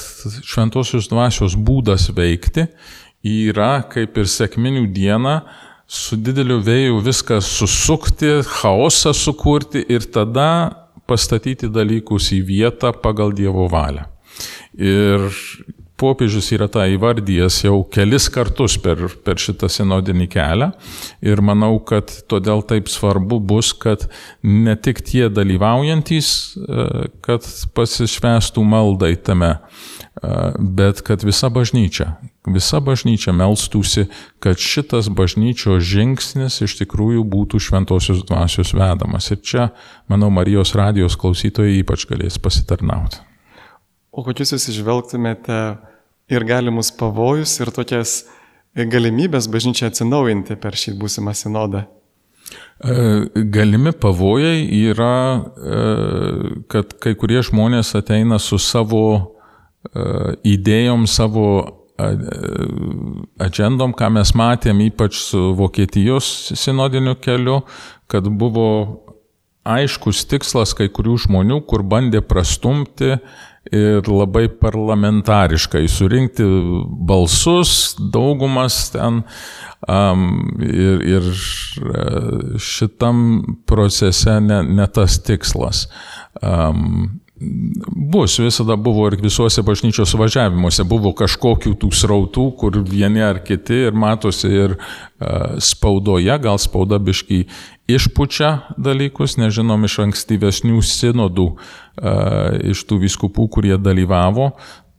šventosios 0.48 1.10
dvasios 1.10 1.56
būdas 1.56 2.08
veikti 2.16 2.66
yra 3.26 3.82
kaip 3.92 4.16
ir 4.16 4.28
sėkminių 4.32 4.86
diena 4.94 5.42
su 5.90 6.16
dideliu 6.16 6.60
vėju 6.64 7.00
viską 7.04 7.40
susukti, 7.44 8.40
chaosą 8.46 9.12
sukurti 9.16 9.82
ir 9.92 10.06
tada 10.14 10.48
pastatyti 11.10 11.70
dalykus 11.72 12.30
į 12.38 12.40
vietą 12.46 12.94
pagal 13.02 13.34
Dievo 13.36 13.66
valią. 13.70 14.06
Ir 14.78 15.26
popiežius 16.00 16.48
yra 16.54 16.68
tą 16.72 16.84
įvardyjęs 16.94 17.60
jau 17.66 17.80
kelis 17.92 18.28
kartus 18.32 18.76
per, 18.80 19.02
per 19.24 19.40
šitą 19.40 19.68
sinodinį 19.70 20.28
kelią 20.32 20.70
ir 21.26 21.42
manau, 21.44 21.74
kad 21.86 22.12
todėl 22.30 22.64
taip 22.68 22.88
svarbu 22.92 23.40
bus, 23.52 23.72
kad 23.76 24.06
ne 24.42 24.76
tik 24.80 25.02
tie 25.06 25.28
dalyvaujantys, 25.32 26.30
e, 26.56 26.88
kad 27.24 27.46
pasišvestų 27.76 28.64
maldai 28.64 29.14
tame, 29.20 29.56
e, 29.56 30.36
bet 30.80 31.04
kad 31.06 31.24
visa 31.26 31.52
bažnyčia, 31.52 32.14
visa 32.46 32.80
bažnyčia 32.80 33.32
melstųsi, 33.36 34.06
kad 34.40 34.58
šitas 34.60 35.10
bažnyčios 35.12 35.84
žingsnis 35.84 36.60
iš 36.64 36.78
tikrųjų 36.80 37.24
būtų 37.28 37.60
šventosios 37.60 38.24
dvasios 38.28 38.72
vedamas. 38.76 39.30
Ir 39.34 39.42
čia, 39.44 39.68
manau, 40.08 40.30
Marijos 40.32 40.72
radijos 40.78 41.18
klausytojai 41.20 41.82
ypač 41.82 42.06
galės 42.08 42.40
pasitarnauti. 42.40 43.20
O 44.10 44.24
kokius 44.26 44.54
jūs 44.56 44.70
išvelgtumėte 44.72 45.60
ir 46.32 46.46
galimus 46.48 46.90
pavojus 46.96 47.58
ir 47.60 47.70
tokias 47.74 48.24
galimybės 48.74 49.48
bažnyčia 49.50 49.90
atsinaujinti 49.90 50.56
per 50.60 50.78
šį 50.78 50.96
būsimą 50.98 51.34
sinodą? 51.36 51.84
E, 52.80 53.44
galimi 53.52 53.92
pavojai 53.92 54.64
yra, 54.88 55.16
e, 55.36 55.82
kad 56.72 56.96
kai 57.02 57.12
kurie 57.18 57.42
žmonės 57.44 57.92
ateina 57.98 58.40
su 58.40 58.58
savo 58.58 59.04
e, 59.12 59.20
idėjom, 60.48 61.04
savo 61.10 61.46
agendom, 63.40 63.94
ką 63.96 64.10
mes 64.16 64.34
matėm 64.38 64.82
ypač 64.86 65.20
su 65.28 65.50
Vokietijos 65.58 66.26
sinodiniu 66.58 67.16
keliu, 67.22 67.60
kad 68.10 68.26
buvo 68.26 68.66
aiškus 69.68 70.24
tikslas 70.30 70.74
kai 70.76 70.88
kurių 70.88 71.18
žmonių, 71.26 71.60
kur 71.68 71.84
bandė 71.86 72.22
prastumti 72.24 73.16
ir 73.70 74.08
labai 74.08 74.46
parlamentariškai 74.60 75.84
surinkti 75.88 76.46
balsus, 77.06 77.94
daugumas 78.00 78.88
ten. 78.94 79.22
Um, 79.88 80.58
ir, 80.60 81.00
ir 81.08 81.28
e, 81.32 82.02
šitam 82.60 83.20
procese 83.68 84.34
ne, 84.44 84.60
ne 84.64 84.86
tas 84.92 85.16
tikslas. 85.24 85.86
Um, 86.44 87.19
Bus, 87.40 88.38
visada 88.38 88.76
buvo 88.76 89.06
ir 89.08 89.14
visuose 89.22 89.62
bažnyčios 89.64 90.12
važiavimuose, 90.20 90.84
buvo 90.84 91.14
kažkokių 91.16 91.72
tų 91.80 91.88
srautų, 91.96 92.44
kur 92.60 92.76
vieni 92.84 93.22
ar 93.24 93.40
kiti 93.46 93.78
ir 93.86 93.96
matosi 93.96 94.50
ir 94.52 94.74
uh, 94.76 95.56
spaudoje, 95.56 96.36
gal 96.44 96.60
spauda 96.60 96.98
biškai 97.00 97.46
išpučia 97.88 98.50
dalykus, 98.76 99.38
nežinom 99.40 99.88
iš 99.88 99.96
ankstyvesnių 100.04 100.82
sinodų, 100.84 101.48
uh, 101.56 102.60
iš 102.74 102.84
tų 102.84 103.00
viskupų, 103.06 103.48
kurie 103.56 103.76
dalyvavo, 103.80 104.52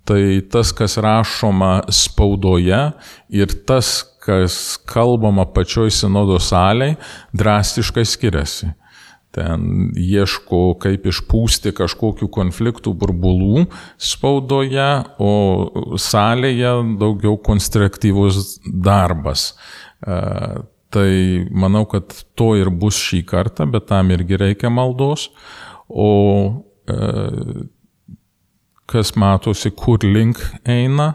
tai 0.10 0.41
tas, 0.41 0.74
kas 0.74 0.98
rašoma 0.98 1.83
spaudoje 1.93 2.88
ir 3.29 3.57
tas, 3.69 4.00
kas 4.25 4.79
kalbama 4.89 5.45
pačioj 5.45 5.93
sinodo 5.93 6.41
salėje, 6.41 6.98
drastiškai 7.38 8.10
skiriasi 8.17 8.74
ten 9.36 9.92
ieško, 9.96 10.76
kaip 10.82 11.08
išpūsti 11.08 11.72
kažkokių 11.76 12.28
konfliktų 12.32 12.94
burbulų 13.00 13.66
spaudoje, 14.02 14.90
o 15.24 15.96
salėje 16.00 16.74
daugiau 17.00 17.38
konstruktyvus 17.40 18.60
darbas. 18.68 19.54
E, 20.04 20.18
tai 20.92 21.12
manau, 21.48 21.86
kad 21.88 22.12
to 22.36 22.54
ir 22.60 22.72
bus 22.76 23.00
šį 23.00 23.24
kartą, 23.30 23.70
bet 23.72 23.88
tam 23.92 24.12
irgi 24.12 24.40
reikia 24.42 24.72
maldos. 24.74 25.30
O 25.88 26.10
e, 26.92 27.68
kas 28.92 29.14
matosi, 29.16 29.72
kur 29.72 30.04
link 30.04 30.44
eina, 30.68 31.14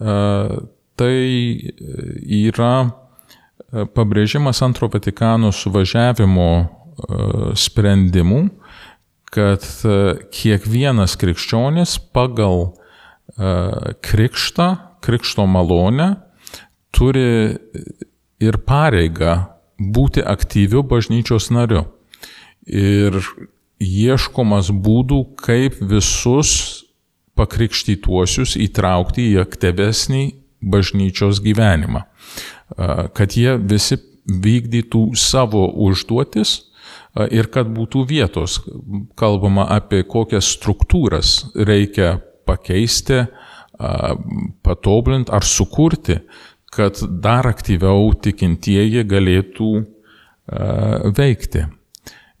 e, 0.00 0.16
tai 0.96 1.16
yra 2.24 2.76
pabrėžimas 3.74 4.60
antro 4.62 4.86
Vatikano 4.92 5.50
suvažiavimo 5.52 6.48
sprendimų, 7.58 8.40
kad 9.34 9.64
e, 9.82 9.96
kiekvienas 10.34 11.16
krikščionis 11.18 11.96
pagal 12.14 12.68
e, 12.68 13.54
krikštą, 14.04 14.68
krikšto 15.04 15.46
malonę 15.50 16.14
turi 16.94 17.58
ir 18.42 18.60
pareigą 18.66 19.34
būti 19.78 20.22
aktyviu 20.22 20.84
bažnyčios 20.86 21.50
nariu. 21.54 21.84
Ir 22.64 23.18
ieškomas 23.82 24.70
būdų, 24.70 25.20
kaip 25.42 25.80
visus 25.82 26.84
pakrikštytuosius 27.34 28.54
įtraukti 28.62 29.26
į 29.32 29.40
aktyvesnį 29.42 30.22
bažnyčios 30.64 31.42
gyvenimą, 31.44 32.04
kad 33.18 33.34
jie 33.36 33.58
visi 33.58 33.98
vykdytų 34.24 35.02
savo 35.18 35.66
užduotis 35.84 36.54
ir 37.30 37.48
kad 37.54 37.68
būtų 37.70 38.04
vietos, 38.10 38.58
kalbama 39.18 39.68
apie 39.70 40.02
kokias 40.02 40.48
struktūras 40.56 41.36
reikia 41.54 42.18
pakeisti, 42.46 43.24
patobulinti 44.64 45.32
ar 45.34 45.46
sukurti, 45.46 46.20
kad 46.74 46.98
dar 47.22 47.46
aktyviau 47.46 48.12
tikintieji 48.18 49.04
galėtų 49.06 49.70
veikti. 51.16 51.66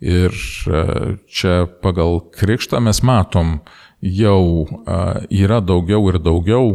Ir 0.04 0.34
čia 1.30 1.54
pagal 1.82 2.18
krikštą 2.34 2.82
mes 2.82 3.00
matom, 3.06 3.60
jau 4.04 4.66
yra 5.30 5.60
daugiau 5.64 6.10
ir 6.10 6.18
daugiau 6.20 6.74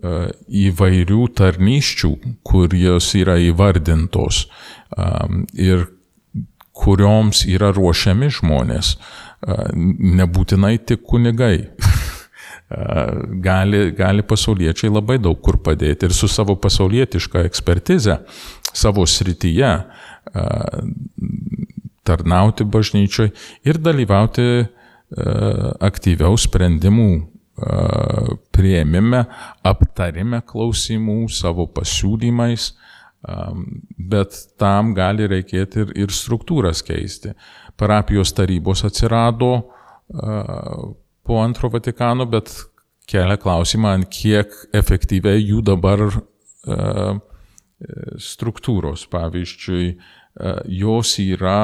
įvairių 0.00 1.24
tarnyščių, 1.36 2.10
kur 2.46 2.76
jos 2.76 3.10
yra 3.18 3.36
įvardintos 3.42 4.44
ir 5.56 5.88
kurioms 6.80 7.44
yra 7.48 7.70
ruošiami 7.76 8.30
žmonės, 8.40 8.94
nebūtinai 10.20 10.78
tik 10.86 11.04
kunigai. 11.08 11.56
Gali, 13.42 13.88
gali 13.98 14.22
pasauliečiai 14.22 14.92
labai 14.92 15.16
daug 15.18 15.40
kur 15.42 15.56
padėti 15.58 16.06
ir 16.06 16.12
su 16.14 16.28
savo 16.30 16.54
pasaulietiška 16.54 17.42
ekspertize, 17.48 18.14
savo 18.70 19.02
srityje 19.10 19.70
tarnauti 22.06 22.66
bažnyčioj 22.70 23.32
ir 23.66 23.80
dalyvauti 23.82 24.46
aktyviau 25.90 26.38
sprendimų 26.38 27.10
prieimime, 28.54 29.24
aptarime 29.66 30.40
klausimų, 30.46 31.24
savo 31.34 31.66
pasiūlymais, 31.74 32.70
bet 33.20 34.36
tam 34.60 34.94
gali 34.96 35.28
reikėti 35.28 35.84
ir, 35.84 35.92
ir 36.06 36.14
struktūras 36.14 36.80
keisti. 36.86 37.34
Parapijos 37.76 38.32
tarybos 38.36 38.84
atsirado 38.88 39.52
po 40.10 41.40
antro 41.42 41.70
Vatikano, 41.70 42.26
bet 42.26 42.52
kelia 43.10 43.36
klausimą, 43.40 43.96
kiek 44.10 44.54
efektyviai 44.76 45.42
jų 45.42 45.60
dabar 45.66 46.06
struktūros. 48.20 49.06
Pavyzdžiui, 49.12 49.92
jos 50.80 51.12
yra 51.22 51.60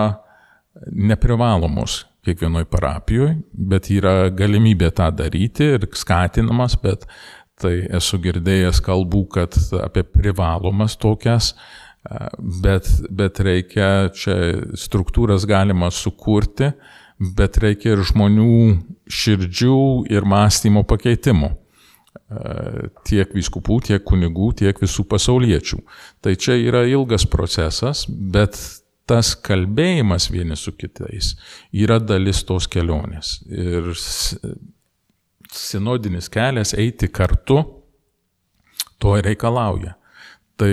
neprivalomos 0.93 2.05
kiekvienoj 2.27 2.67
parapijoje, 2.69 3.37
bet 3.55 3.89
yra 3.95 4.29
galimybė 4.35 4.91
tą 4.99 5.11
daryti 5.15 5.69
ir 5.77 5.87
skatinamas, 5.95 6.75
bet 6.83 7.07
tai 7.61 7.75
esu 7.97 8.21
girdėjęs 8.23 8.83
kalbų, 8.85 9.25
kad 9.33 9.57
apie 9.81 10.05
privalomas 10.05 10.97
tokias, 11.01 11.55
bet, 12.63 12.89
bet 13.11 13.41
reikia 13.43 14.09
čia 14.15 14.37
struktūras 14.79 15.47
galima 15.49 15.91
sukurti, 15.91 16.73
bet 17.17 17.57
reikia 17.63 17.95
ir 17.95 18.05
žmonių 18.05 18.51
širdžių 19.09 19.79
ir 20.13 20.29
mąstymo 20.29 20.85
pakeitimų 20.87 21.55
tiek 23.07 23.35
viskupų, 23.37 23.81
tiek 23.87 24.03
kunigų, 24.07 24.51
tiek 24.63 24.81
visų 24.83 25.05
pasauliečių. 25.09 25.79
Tai 26.25 26.35
čia 26.35 26.57
yra 26.59 26.83
ilgas 26.91 27.27
procesas, 27.31 28.05
bet 28.09 28.59
tas 29.07 29.35
kalbėjimas 29.39 30.27
vieni 30.35 30.57
su 30.59 30.75
kitais 30.75 31.37
yra 31.71 32.01
dalis 32.03 32.43
tos 32.47 32.67
kelionės. 32.67 33.39
Ir 33.47 33.93
sinodinis 35.57 36.31
kelias 36.33 36.75
eiti 36.77 37.09
kartu 37.09 37.61
to 39.03 39.15
reikalauja. 39.23 39.97
Tai 40.57 40.73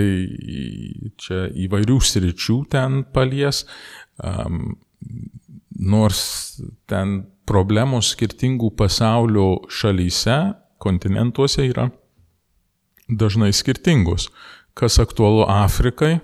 čia 1.20 1.44
įvairių 1.66 1.98
sričių 2.00 2.56
ten 2.72 3.02
palies, 3.12 3.64
um, 4.16 4.78
nors 5.76 6.22
ten 6.88 7.18
problemos 7.44 8.14
skirtingų 8.14 8.70
pasaulio 8.78 9.66
šalyse, 9.68 10.38
kontinentuose 10.80 11.68
yra 11.68 11.90
dažnai 13.08 13.52
skirtingos. 13.52 14.30
Kas 14.74 14.98
aktualu 14.98 15.44
Afrikai, 15.48 16.18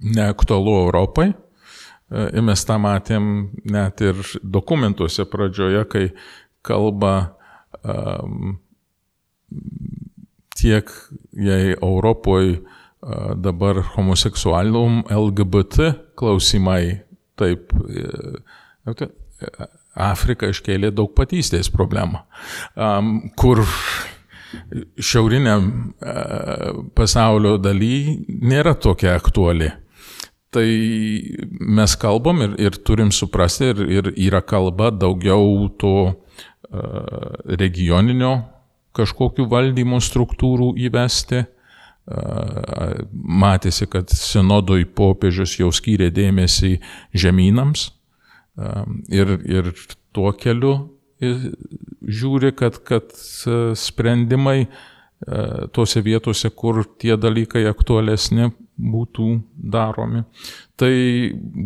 neaktualu 0.00 0.74
Europai. 0.84 1.30
E, 1.30 2.26
ir 2.36 2.44
mes 2.44 2.64
tą 2.66 2.76
matėm 2.82 3.28
net 3.70 4.02
ir 4.04 4.18
dokumentuose 4.42 5.26
pradžioje, 5.30 5.84
kai 5.90 6.04
kalba 6.66 7.14
um, 7.82 8.56
tiek, 10.56 10.90
jei 11.32 11.76
Europoje 11.82 12.58
uh, 12.60 13.34
dabar 13.36 13.82
homoseksualum 13.94 15.04
LGBT 15.10 15.92
klausimai, 16.18 17.02
taip, 17.36 17.72
uh, 17.76 19.06
Afrika 19.96 20.48
iškėlė 20.52 20.92
daug 20.94 21.12
patystės 21.16 21.70
problemą, 21.72 22.24
um, 22.76 23.30
kur 23.36 23.64
šiauriniam 24.96 25.66
uh, 26.00 26.84
pasaulio 26.96 27.56
daly 27.60 28.22
nėra 28.28 28.76
tokia 28.80 29.16
aktuali. 29.16 29.72
Tai 30.56 30.68
mes 31.76 31.94
kalbam 32.00 32.38
ir, 32.44 32.52
ir 32.68 32.76
turim 32.86 33.10
suprasti, 33.12 33.72
ir, 33.74 33.80
ir 33.92 34.12
yra 34.28 34.40
kalba 34.46 34.88
daugiau 34.94 35.66
to 35.80 35.96
uh, 36.06 36.14
regioninio 37.60 38.32
kažkokių 38.96 39.46
valdymo 39.50 40.00
struktūrų 40.02 40.74
įvesti. 40.88 41.44
Uh, 42.06 43.00
matėsi, 43.10 43.88
kad 43.90 44.12
sinodoj 44.14 44.84
popiežius 44.94 45.56
jau 45.58 45.72
skyrė 45.74 46.06
dėmesį 46.14 46.76
žemynams 47.18 47.88
uh, 47.90 48.84
ir, 49.10 49.32
ir 49.42 49.72
tuo 50.14 50.30
keliu 50.38 50.76
žiūri, 51.18 52.52
kad, 52.56 52.78
kad 52.84 53.10
sprendimai 53.74 54.66
tose 55.72 56.02
vietose, 56.04 56.50
kur 56.52 56.82
tie 57.00 57.16
dalykai 57.16 57.64
aktualesni, 57.70 58.50
būtų 58.76 59.26
daromi. 59.56 60.22
Tai 60.76 60.92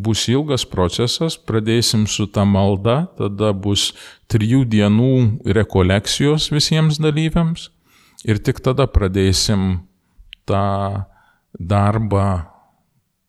bus 0.05 0.27
ilgas 0.31 0.65
procesas, 0.69 1.37
pradėsim 1.37 2.07
su 2.07 2.29
ta 2.31 2.45
malda, 2.47 3.11
tada 3.19 3.53
bus 3.53 3.91
trijų 4.31 4.65
dienų 4.71 5.13
rekolekcijos 5.57 6.51
visiems 6.55 7.01
dalyviams 7.03 7.71
ir 8.25 8.39
tik 8.39 8.63
tada 8.63 8.87
pradėsim 8.91 9.83
tą 10.47 11.07
darbą 11.59 12.47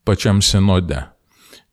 pačiam 0.05 0.41
sinode. 0.45 1.01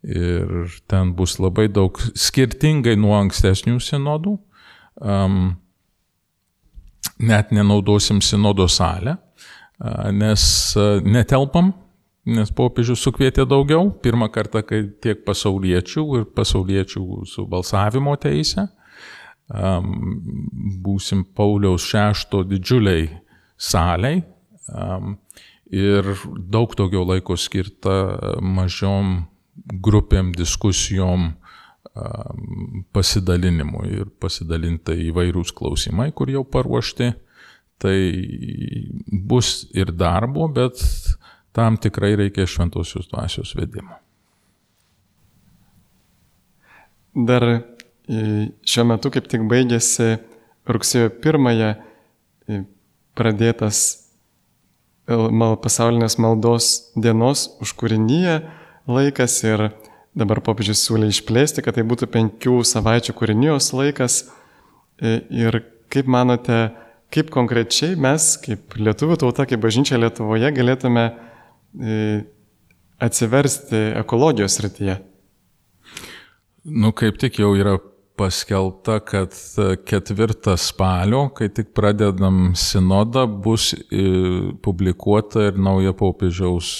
Ir 0.03 0.71
ten 0.89 1.13
bus 1.19 1.37
labai 1.43 1.67
daug 1.69 1.99
skirtingai 2.15 2.95
nuo 2.97 3.17
ankstesnių 3.19 3.81
sinodų. 3.83 4.37
Um, 4.99 5.59
net 7.19 7.51
nenaudosim 7.55 8.21
sinodo 8.23 8.69
salę, 8.71 9.17
nes 10.15 10.43
netelpam 11.05 11.73
nes 12.29 12.51
popiežius 12.55 13.03
sukvietė 13.05 13.47
daugiau, 13.49 13.89
pirmą 14.05 14.29
kartą, 14.33 14.63
tiek 15.03 15.23
pasauliečių 15.27 16.05
ir 16.21 16.27
pasauliečių 16.37 17.05
su 17.29 17.47
balsavimo 17.49 18.15
teise. 18.21 18.69
Um, 19.49 20.19
būsim 20.85 21.23
Pauliaus 21.37 21.87
šešto 21.89 22.43
didžiuliai 22.45 23.07
saliai 23.57 24.21
um, 24.69 25.15
ir 25.73 26.05
daug 26.53 26.75
daugiau 26.77 27.07
laiko 27.09 27.37
skirta 27.41 27.95
mažiom 28.45 29.23
grupėm, 29.81 30.35
diskusijom, 30.37 31.31
um, 31.33 32.85
pasidalinimui 32.93 33.95
ir 34.03 34.13
pasidalinta 34.21 34.93
įvairūs 34.93 35.55
klausimai, 35.57 36.11
kur 36.13 36.29
jau 36.33 36.45
paruošti. 36.45 37.15
Tai 37.79 37.97
bus 39.31 39.63
ir 39.71 39.95
darbo, 39.95 40.49
bet 40.51 40.83
tam 41.59 41.77
tikrai 41.83 42.15
reikia 42.19 42.47
šventosios 42.47 43.09
dvasios 43.11 43.57
vedimo. 43.59 43.99
Dar 47.19 47.43
e, 47.51 47.61
šiuo 48.63 48.85
metu 48.93 49.11
kaip 49.11 49.27
tik 49.27 49.43
baigėsi 49.51 50.21
rugsėjo 50.71 51.11
pirmąją 51.25 51.73
e, 51.75 52.63
pradėtas 53.19 53.81
pasaulinės 55.09 56.19
maldos 56.21 56.93
dienos 56.95 57.49
už 57.65 57.73
kūrinyje 57.81 58.43
laikas 58.87 59.39
ir 59.43 59.71
dabar 60.19 60.41
popiežius 60.45 60.83
siūlė 60.85 61.09
išplėsti, 61.11 61.65
kad 61.65 61.75
tai 61.79 61.85
būtų 61.89 62.09
penkių 62.13 62.61
savaičių 62.67 63.15
kūrinijos 63.19 63.73
laikas. 63.75 64.27
E, 65.01 65.21
ir 65.31 65.63
kaip 65.93 66.07
manote, 66.11 66.69
kaip 67.15 67.33
konkrečiai 67.35 67.97
mes, 67.99 68.35
kaip 68.45 68.77
lietuvių 68.79 69.19
tauta, 69.25 69.47
kaip 69.49 69.63
bažnyčia 69.63 69.99
Lietuvoje, 70.01 70.51
galėtume 70.55 71.07
atsiversti 72.99 73.77
ekologijos 74.01 74.61
rytyje? 74.65 74.99
Nu, 76.69 76.93
kaip 76.93 77.17
tik 77.21 77.39
jau 77.41 77.55
yra 77.57 77.79
paskelbta, 78.19 78.99
kad 79.07 79.35
ketvirtą 79.87 80.57
spalio, 80.59 81.29
kai 81.31 81.47
tik 81.55 81.71
pradedam 81.77 82.53
sinodą, 82.59 83.29
bus 83.31 83.71
publikuota 84.65 85.49
ir 85.49 85.61
nauja 85.63 85.95
popiežiaus, 85.97 86.71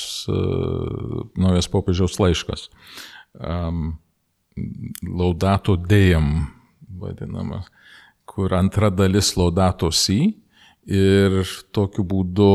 naujas 1.39 1.71
popiežiaus 1.71 2.19
laiškas. 2.19 2.67
Laudato 5.07 5.77
Dejam 5.79 6.49
vadinamas, 6.99 7.71
kur 8.27 8.55
antra 8.59 8.91
dalis 8.91 9.37
Laudato 9.39 9.93
Si 9.95 10.19
ir 10.91 11.45
tokiu 11.71 12.03
būdu 12.03 12.51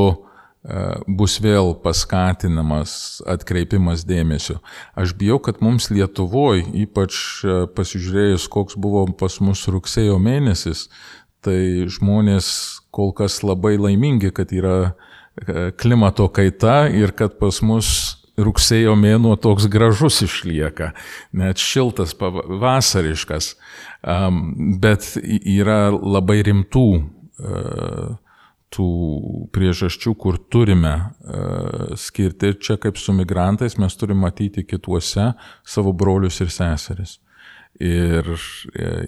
bus 1.08 1.40
vėl 1.44 1.74
paskatinamas 1.84 3.22
atkreipimas 3.28 4.06
dėmesio. 4.08 4.62
Aš 4.96 5.12
bijau, 5.20 5.40
kad 5.44 5.60
mums 5.64 5.90
Lietuvoje, 5.92 6.64
ypač 6.86 7.18
pasižiūrėjus, 7.76 8.48
koks 8.52 8.80
buvo 8.80 9.06
pas 9.20 9.40
mus 9.44 9.66
rugsėjo 9.68 10.16
mėnesis, 10.24 10.88
tai 11.44 11.84
žmonės 11.92 12.48
kol 12.96 13.12
kas 13.16 13.42
labai 13.44 13.76
laimingi, 13.76 14.32
kad 14.32 14.56
yra 14.56 14.94
klimato 15.82 16.30
kaita 16.32 16.86
ir 16.94 17.12
kad 17.18 17.36
pas 17.42 17.60
mus 17.66 17.90
rugsėjo 18.40 18.96
mėnuo 18.98 19.36
toks 19.38 19.68
gražus 19.70 20.22
išlieka, 20.26 20.94
net 21.38 21.62
šiltas, 21.62 22.16
vasariškas, 22.18 23.54
bet 24.82 25.12
yra 25.22 25.92
labai 25.92 26.40
rimtų 26.48 26.88
tų 28.74 28.88
priežasčių, 29.54 30.16
kur 30.20 30.40
turime 30.52 30.94
uh, 30.94 31.94
skirti. 32.00 32.54
Ir 32.54 32.60
čia 32.64 32.78
kaip 32.82 32.98
su 33.02 33.14
migrantais 33.16 33.78
mes 33.82 33.98
turime 34.00 34.26
matyti 34.26 34.66
kituose 34.66 35.32
savo 35.66 35.94
brolius 35.94 36.42
ir 36.44 36.52
seseris. 36.54 37.20
Ir 37.82 38.34
uh, 38.34 38.44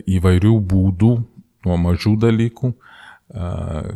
įvairių 0.06 0.56
būdų, 0.72 1.12
nuo 1.66 1.78
mažų 1.82 2.16
dalykų, 2.22 2.72
uh, 2.72 3.92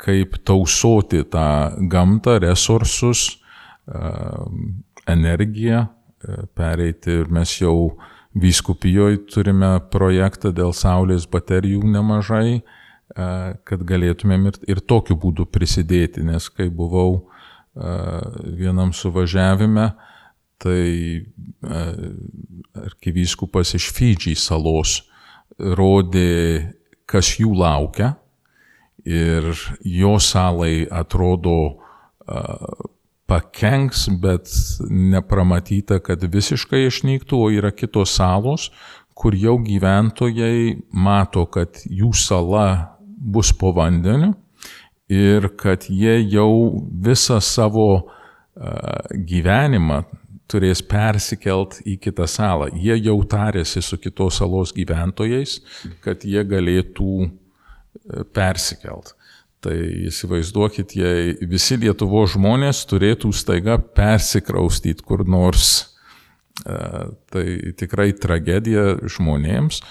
kaip 0.00 0.38
tausoti 0.48 1.24
tą 1.28 1.76
gamtą, 1.92 2.38
resursus, 2.40 3.36
energiją, 5.10 5.82
pereiti 6.54 7.16
ir 7.20 7.30
mes 7.32 7.52
jau 7.58 7.96
vyskupijoje 8.38 9.24
turime 9.32 9.72
projektą 9.92 10.52
dėl 10.54 10.72
saulės 10.76 11.26
baterijų 11.30 11.82
nemažai, 11.90 12.60
kad 13.14 13.82
galėtumėm 13.86 14.46
ir, 14.50 14.58
ir 14.76 14.80
tokiu 14.80 15.16
būdu 15.18 15.46
prisidėti, 15.50 16.22
nes 16.26 16.48
kai 16.52 16.68
buvau 16.70 17.26
vienam 17.74 18.92
suvažiavime, 18.94 19.90
tai 20.60 21.24
arkivyskupas 22.76 23.74
iš 23.78 23.90
Fidži 23.96 24.34
salos 24.38 25.00
rodė, 25.58 26.70
kas 27.08 27.34
jų 27.40 27.54
laukia 27.58 28.14
ir 29.06 29.48
jo 29.86 30.18
salai 30.20 30.84
atrodo 30.90 31.80
pakenks, 33.30 34.08
bet 34.20 34.50
nepramatyta, 34.90 36.00
kad 36.02 36.22
visiškai 36.22 36.84
išnyktų, 36.88 37.38
o 37.38 37.50
yra 37.54 37.70
kitos 37.70 38.16
salos, 38.18 38.68
kur 39.14 39.36
jau 39.36 39.56
gyventojai 39.62 40.80
mato, 40.90 41.46
kad 41.46 41.82
jų 41.86 42.10
sala 42.16 42.99
bus 43.20 43.52
po 43.52 43.74
vandeniu 43.76 44.32
ir 45.10 45.50
kad 45.60 45.84
jie 45.90 46.16
jau 46.32 46.80
visą 47.04 47.40
savo 47.44 48.08
gyvenimą 49.10 50.02
turės 50.50 50.82
persikelt 50.82 51.78
į 51.86 51.96
kitą 52.02 52.26
salą. 52.26 52.68
Jie 52.74 52.96
jau 52.98 53.16
tarėsi 53.28 53.82
su 53.84 53.98
kitos 54.02 54.40
salos 54.40 54.72
gyventojais, 54.74 55.60
kad 56.02 56.24
jie 56.26 56.42
galėtų 56.46 57.30
persikelt. 58.34 59.14
Tai 59.60 59.76
įsivaizduokit, 60.08 60.94
jei 60.96 61.34
visi 61.44 61.76
Lietuvo 61.76 62.24
žmonės 62.30 62.86
turėtų 62.88 63.28
staiga 63.36 63.76
persikraustyti 63.78 65.04
kur 65.04 65.26
nors, 65.28 65.98
tai 66.64 67.44
tikrai 67.76 68.10
tragedija 68.16 68.96
žmonėms, 69.04 69.82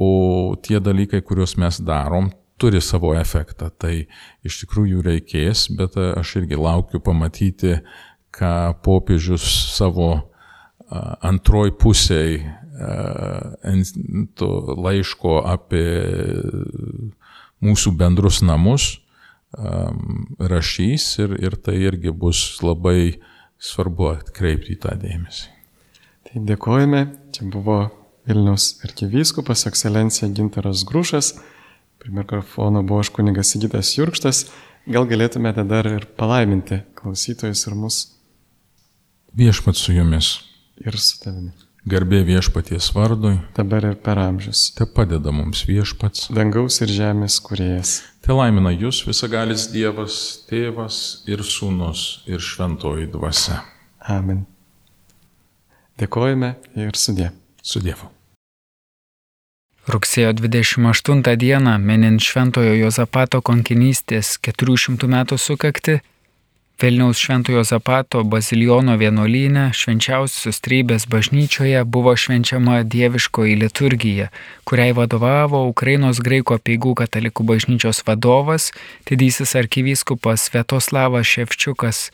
o 0.00 0.54
tie 0.60 0.76
dalykai, 0.82 1.22
kuriuos 1.24 1.56
mes 1.60 1.80
darom, 1.80 2.30
turi 2.60 2.80
savo 2.84 3.14
efektą. 3.18 3.70
Tai 3.70 3.94
iš 4.46 4.60
tikrųjų 4.62 5.02
reikės, 5.06 5.68
bet 5.78 5.98
e, 6.00 6.12
aš 6.20 6.36
irgi 6.42 6.58
laukiu 6.60 7.02
pamatyti, 7.04 7.78
ką 8.34 8.74
popiežius 8.82 9.44
savo 9.76 10.34
antroj 11.24 11.72
pusėj 11.80 12.40
to 14.34 14.48
laiško 14.74 15.38
apie 15.46 15.86
mūsų 17.64 17.94
bendrus 17.98 18.42
namus 18.42 18.88
rašys 19.54 21.06
ir, 21.22 21.36
ir 21.38 21.56
tai 21.62 21.76
irgi 21.86 22.10
bus 22.10 22.58
labai 22.62 23.20
svarbu 23.62 24.10
atkreipti 24.16 24.74
į 24.74 24.80
tą 24.82 24.96
dėmesį. 24.98 25.52
Tai 26.26 26.42
dėkojame, 26.48 27.04
čia 27.34 27.46
buvo 27.52 27.78
Vilnius 28.26 28.80
arkivyskupas, 28.84 29.66
ekscelencija 29.68 30.30
Gintaras 30.34 30.82
Grušas. 30.88 31.34
Prie 32.04 32.14
mikrofono 32.14 32.82
buvo 32.82 33.00
aš 33.00 33.08
kunigas 33.08 33.48
Sigitas 33.48 33.94
Jurkštas. 33.96 34.42
Gal 34.84 35.06
galėtumėte 35.08 35.62
dar 35.64 35.86
ir 35.88 36.02
palaiminti 36.20 36.82
klausytojus 36.98 37.62
ir 37.64 37.76
mus? 37.80 38.00
Viešpat 39.32 39.78
su 39.80 39.94
jumis. 39.96 40.26
Ir 40.84 40.98
su 41.00 41.22
tavimi. 41.22 41.54
Garbė 41.88 42.18
viešpaties 42.28 42.90
vardui. 42.92 43.38
Dabar 43.56 43.86
ir 43.88 43.96
per 44.04 44.20
amžius. 44.20 44.66
Te 44.76 44.84
padeda 44.84 45.32
mums 45.32 45.62
viešpats. 45.64 46.26
Dangaus 46.36 46.76
ir 46.84 46.92
žemės 46.92 47.38
kuriejas. 47.46 47.94
Te 48.20 48.36
laimina 48.36 48.74
jūs 48.74 49.00
visagalis 49.08 49.70
Dievas, 49.72 50.18
Tėvas 50.50 50.98
ir 51.24 51.40
Sūnus 51.40 52.20
ir 52.28 52.44
Šventoji 52.44 53.08
Dvasia. 53.16 53.62
Amen. 54.12 54.44
Dėkojame 55.96 56.52
ir 56.76 57.00
sudė. 57.00 57.30
Su 57.64 57.80
Dievu. 57.80 58.12
Rugsėjo 59.84 60.32
28 60.32 61.36
dieną, 61.36 61.78
minint 61.78 62.22
Šventojo 62.24 62.72
Jozapato 62.72 63.42
konkinystės 63.44 64.38
400 64.40 65.10
metų 65.12 65.36
sukakti, 65.36 65.98
Vilniaus 66.82 67.20
Šventojo 67.22 67.60
Zapato 67.62 68.22
baziliono 68.26 68.96
vienuolynė 68.98 69.68
švenčiausios 69.78 70.58
trybės 70.64 71.04
bažnyčioje 71.06 71.84
buvo 71.84 72.16
švenčiama 72.18 72.80
dieviškoji 72.82 73.54
liturgija, 73.60 74.26
kuriai 74.66 74.96
vadovavo 74.96 75.60
Ukrainos 75.68 76.18
graiko 76.18 76.58
peigų 76.58 76.96
katalikų 76.98 77.46
bažnyčios 77.52 78.02
vadovas, 78.08 78.72
didysis 79.06 79.54
arkivyskupas 79.54 80.48
Svetoslavas 80.48 81.30
Ševčiukas. 81.30 82.08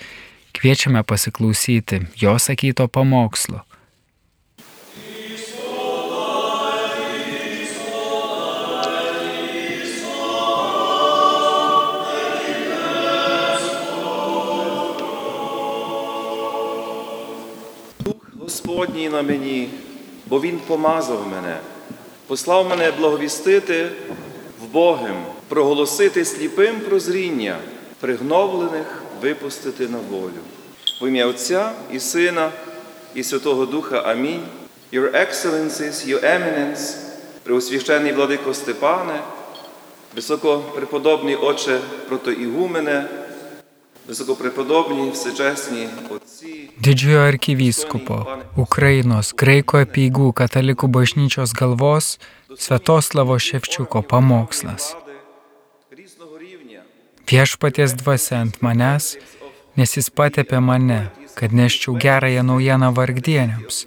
Kviečiame 0.52 1.06
pasiklausyti 1.08 2.04
jo 2.20 2.36
sakyto 2.36 2.88
pamokslo. 2.88 3.62
Господній 18.50 19.08
на 19.08 19.22
мені, 19.22 19.70
бо 20.26 20.40
Він 20.40 20.58
помазав 20.66 21.26
мене, 21.28 21.58
послав 22.26 22.68
мене 22.68 22.90
благовістити 22.90 23.88
в 24.62 24.72
Богим, 24.72 25.16
проголосити 25.48 26.24
сліпим 26.24 26.80
прозріння, 26.80 27.58
пригновлених 28.00 29.02
випустити 29.22 29.88
на 29.88 29.98
волю. 29.98 30.40
В 31.02 31.08
ім'я 31.08 31.26
Отця 31.26 31.72
і 31.92 32.00
Сина, 32.00 32.50
і 33.14 33.22
Святого 33.22 33.66
Духа 33.66 33.98
Амінь. 33.98 34.42
Your 34.92 35.10
Excellencies, 35.14 36.06
Your 36.06 36.24
Eminence, 36.24 36.94
Преосвященний 37.42 38.12
владико 38.12 38.54
Степане, 38.54 39.20
високопреподобний 40.14 41.36
Отче 41.36 41.80
протоігумене, 42.08 43.08
високопреподобні 44.08 45.10
всечесні 45.10 45.88
отці. 46.08 46.49
didžiojo 46.78 47.26
arkivyskupo 47.26 48.18
Ukrainos 48.56 49.32
Graiko 49.34 49.80
apieigų 49.82 50.32
katalikų 50.36 50.88
bažnyčios 50.88 51.54
galvos 51.56 52.18
Svetoslavo 52.56 53.38
Ševčiuko 53.38 54.02
pamokslas. 54.02 54.94
Viešpaties 57.30 57.94
dvasia 57.94 58.40
ant 58.42 58.56
manęs, 58.64 59.14
nes 59.78 59.96
jis 59.96 60.08
patepė 60.10 60.58
mane, 60.58 61.02
kad 61.38 61.54
neščiau 61.54 61.94
gerąją 61.94 62.42
naujieną 62.48 62.90
vargdieniams, 62.96 63.84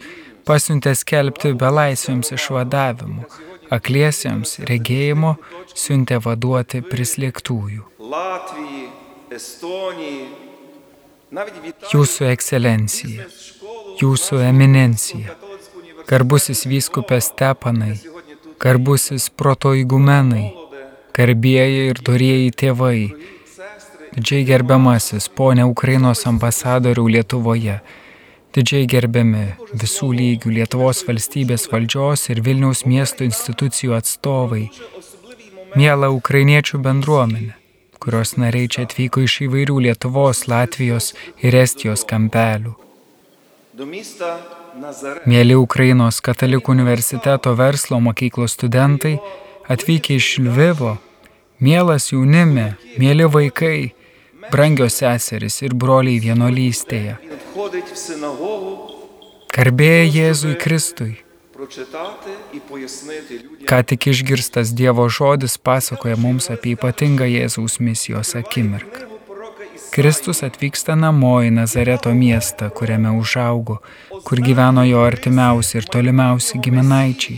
pasiuntė 0.47 0.93
skelbti 0.95 1.51
belaisviams 1.59 2.31
išvadavimu, 2.37 3.27
akliesiems 3.77 4.57
regėjimo, 4.69 5.35
siuntė 5.75 6.21
vaduoti 6.23 6.83
prislėgtųjų. 6.87 7.83
Latvijai, 8.13 8.87
Estonijai, 9.33 10.52
Jūsų 11.33 12.27
ekscelencija, 12.29 13.23
Jūsų 13.97 14.37
eminencija, 14.45 15.33
garbusis 16.05 16.61
vyskupė 16.69 17.17
Stepanai, 17.25 17.95
garbusis 18.61 19.31
protoigumenai, 19.41 20.51
garbėjai 21.17 21.87
ir 21.87 22.01
dorėjai 22.05 22.51
tėvai, 22.61 22.99
didžiai 24.13 24.45
gerbiamasis 24.51 25.25
ponė 25.39 25.65
Ukrainos 25.71 26.21
ambasadorių 26.29 27.07
Lietuvoje, 27.15 27.79
didžiai 28.53 28.85
gerbiami 28.93 29.47
visų 29.73 30.11
lygių 30.19 30.53
Lietuvos 30.59 31.01
valstybės 31.09 31.65
valdžios 31.73 32.27
ir 32.29 32.43
Vilniaus 32.45 32.85
miesto 32.85 33.25
institucijų 33.25 33.97
atstovai, 33.97 34.67
mėla 35.73 36.13
ukrainiečių 36.13 36.83
bendruomenė, 36.85 37.55
kurios 38.03 38.35
nariai 38.35 38.67
čia 38.67 38.83
atvyko 38.87 39.23
iš 39.23 39.39
įvairių 39.47 39.77
Lietuvos, 39.87 40.43
Latvijos 40.51 41.13
ir 41.39 41.55
Estijos 41.55 42.03
kampelių. 42.09 42.75
Mėly 45.29 45.55
Ukrainos 45.55 46.19
katalikų 46.25 46.75
universiteto 46.75 47.53
verslo 47.55 47.99
mokyklos 48.03 48.57
studentai, 48.57 49.15
atvykę 49.71 50.17
iš 50.19 50.29
Lvivo, 50.43 50.97
mielas 51.63 52.11
jaunime, 52.11 52.73
mėly 52.99 53.29
vaikai, 53.37 53.93
brangios 54.51 54.99
seseris 55.01 55.61
ir 55.63 55.73
broliai 55.73 56.19
vienolystėje. 56.23 57.17
Garbėja 59.53 60.05
Jėzui 60.09 60.57
Kristui. 60.59 61.13
Ką 63.69 63.79
tik 63.89 64.07
išgirstas 64.11 64.73
Dievo 64.75 65.07
žodis 65.09 65.57
pasakoja 65.57 66.15
mums 66.19 66.49
apie 66.53 66.75
ypatingą 66.77 67.27
Jėzaus 67.29 67.79
misijos 67.79 68.35
akimirką. 68.39 69.09
Kristus 69.93 70.41
atvyksta 70.41 70.95
namo 70.97 71.35
į 71.45 71.51
Nazareto 71.53 72.09
miestą, 72.17 72.71
kuriame 72.73 73.11
užaugo, 73.13 73.77
kur 74.25 74.41
gyveno 74.41 74.81
jo 74.87 75.03
artimiausi 75.05 75.77
ir 75.77 75.85
tolimiausi 75.95 76.57
giminaičiai. 76.65 77.37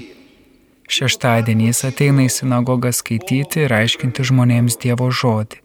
Šeštadienį 0.95 1.67
jis 1.71 1.83
ateina 1.89 2.23
į 2.23 2.31
sinagogą 2.31 2.93
skaityti 2.95 3.65
ir 3.65 3.75
aiškinti 3.75 4.23
žmonėms 4.29 4.79
Dievo 4.79 5.09
žodį. 5.11 5.59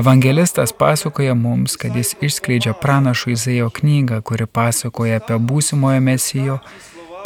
Evangelistas 0.00 0.72
pasakoja 0.72 1.34
mums, 1.34 1.76
kad 1.80 1.96
jis 1.96 2.14
išskleidžia 2.24 2.72
pranašo 2.80 3.30
Izaijo 3.34 3.68
knygą, 3.80 4.22
kuri 4.22 4.46
pasakoja 4.46 5.20
apie 5.20 5.38
būsimojo 5.50 6.00
mesijo, 6.08 6.58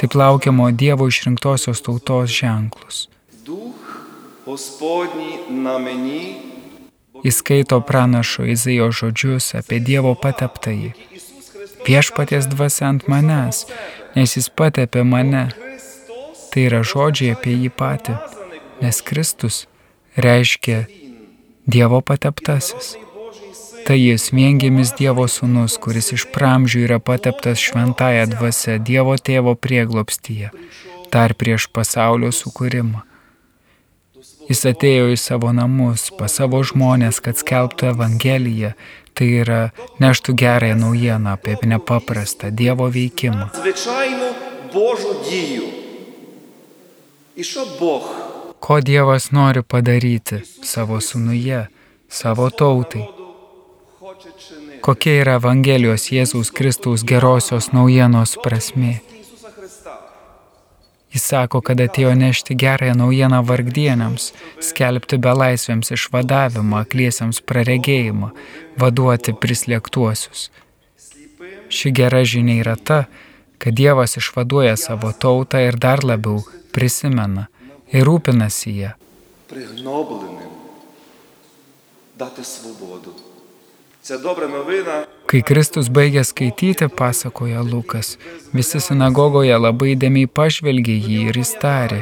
taip 0.01 0.15
laukiamo 0.17 0.71
Dievo 0.73 1.09
išrinktosios 1.13 1.83
tautos 1.85 2.33
ženklus. 2.33 3.09
Meni, 5.85 6.23
Įskaito 7.21 7.81
pranašo 7.85 8.47
Izaijo 8.49 8.89
žodžius 8.97 9.53
apie 9.59 9.79
Dievo 9.85 10.15
pateptąjį. 10.17 10.95
Viešpaties 11.85 12.49
dvasia 12.49 12.87
ant 12.89 13.05
manęs, 13.13 13.67
nes 14.17 14.37
jis 14.37 14.49
patepė 14.49 15.05
mane. 15.05 15.45
Tai 16.51 16.65
yra 16.65 16.81
žodžiai 16.93 17.37
apie 17.37 17.53
jį 17.55 17.71
patį, 17.77 18.17
nes 18.81 19.03
Kristus 19.05 19.67
reiškia 20.17 20.87
Dievo 21.69 22.01
pateptasis. 22.01 22.97
Tai 23.87 23.97
jis 23.99 24.31
viengimis 24.35 24.93
Dievo 24.99 25.27
sūnus, 25.31 25.77
kuris 25.83 26.13
iš 26.17 26.27
pramžių 26.35 26.87
yra 26.87 26.99
pateptas 27.03 27.63
šventąją 27.63 28.27
dvasę 28.35 28.79
Dievo 28.79 29.17
tėvo 29.17 29.55
prieglopstyje, 29.57 30.51
dar 31.13 31.35
prieš 31.35 31.69
pasaulio 31.75 32.31
sukūrimą. 32.35 33.05
Jis 34.51 34.65
atėjo 34.67 35.13
į 35.15 35.19
savo 35.21 35.53
namus, 35.55 36.09
pas 36.19 36.35
savo 36.41 36.59
žmonės, 36.67 37.21
kad 37.23 37.39
skelbtų 37.39 37.93
Evangeliją, 37.93 38.73
tai 39.15 39.29
yra 39.45 39.61
neštų 40.03 40.35
gerąją 40.43 40.81
naujieną 40.81 41.37
apie 41.37 41.55
nepaprastą 41.63 42.51
Dievo 42.51 42.91
veikimą. 42.91 43.47
Ko 48.61 48.81
Dievas 48.81 49.31
nori 49.33 49.63
padaryti 49.63 50.43
savo 50.63 51.01
sunuje, 51.01 51.65
savo 52.09 52.51
tautai? 52.51 53.20
Kokia 54.85 55.21
yra 55.23 55.37
Evangelijos 55.39 56.09
Jėzaus 56.13 56.51
Kristaus 56.57 57.05
gerosios 57.07 57.71
naujienos 57.73 58.37
prasme? 58.45 58.99
Jis 61.11 61.25
sako, 61.27 61.59
kad 61.67 61.81
atėjo 61.83 62.13
nešti 62.15 62.55
gerąją 62.55 62.95
naujieną 63.01 63.41
vargdieniams, 63.47 64.31
skelbti 64.63 65.19
belaisviams 65.19 65.91
išvadavimą, 65.97 66.85
akliesiams 66.85 67.41
praregėjimą, 67.43 68.31
vaduoti 68.79 69.35
prislėgtuosius. 69.35 70.51
Ši 71.71 71.93
gera 71.99 72.23
žinia 72.27 72.61
yra 72.63 72.77
ta, 72.77 73.01
kad 73.59 73.75
Dievas 73.81 74.17
išvaduoja 74.21 74.77
savo 74.79 75.11
tautą 75.13 75.65
ir 75.67 75.79
dar 75.83 76.05
labiau 76.07 76.45
prisimena 76.75 77.49
ir 77.91 78.07
rūpinasi 78.07 78.77
ją. 78.79 78.95
Prihnoblinim, 79.51 80.55
date 82.19 82.47
svobodu. 82.47 83.17
Kai 84.01 85.41
Kristus 85.45 85.91
baigė 85.93 86.23
skaityti, 86.25 86.89
pasakoja 86.89 87.61
Lukas, 87.61 88.15
visi 88.57 88.81
sinagogoje 88.81 89.57
labai 89.61 89.93
dėmiai 90.01 90.29
pažvelgė 90.39 90.95
jį 90.97 91.19
ir 91.29 91.39
jis 91.43 91.51
tarė, 91.61 91.99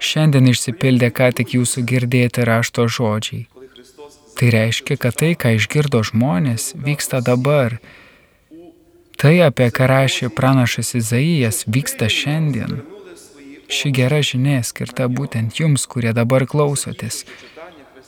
šiandien 0.00 0.48
išsipildė 0.48 1.10
ką 1.12 1.28
tik 1.40 1.52
jūsų 1.58 1.84
girdėti 1.90 2.46
rašto 2.48 2.86
žodžiai. 2.88 3.44
Tai 4.38 4.48
reiškia, 4.54 4.96
kad 4.96 5.18
tai, 5.20 5.34
ką 5.36 5.52
išgirdo 5.58 6.00
žmonės, 6.08 6.72
vyksta 6.86 7.20
dabar. 7.20 7.76
Tai, 9.20 9.34
apie 9.44 9.68
ką 9.76 9.90
rašė 9.90 10.30
pranašas 10.32 10.94
Izaijas, 10.98 11.66
vyksta 11.68 12.08
šiandien. 12.08 12.80
Ši 13.68 13.92
gera 13.92 14.22
žinia 14.24 14.64
skirta 14.64 15.04
būtent 15.08 15.60
jums, 15.60 15.84
kurie 15.84 16.16
dabar 16.16 16.46
klausotės. 16.48 17.26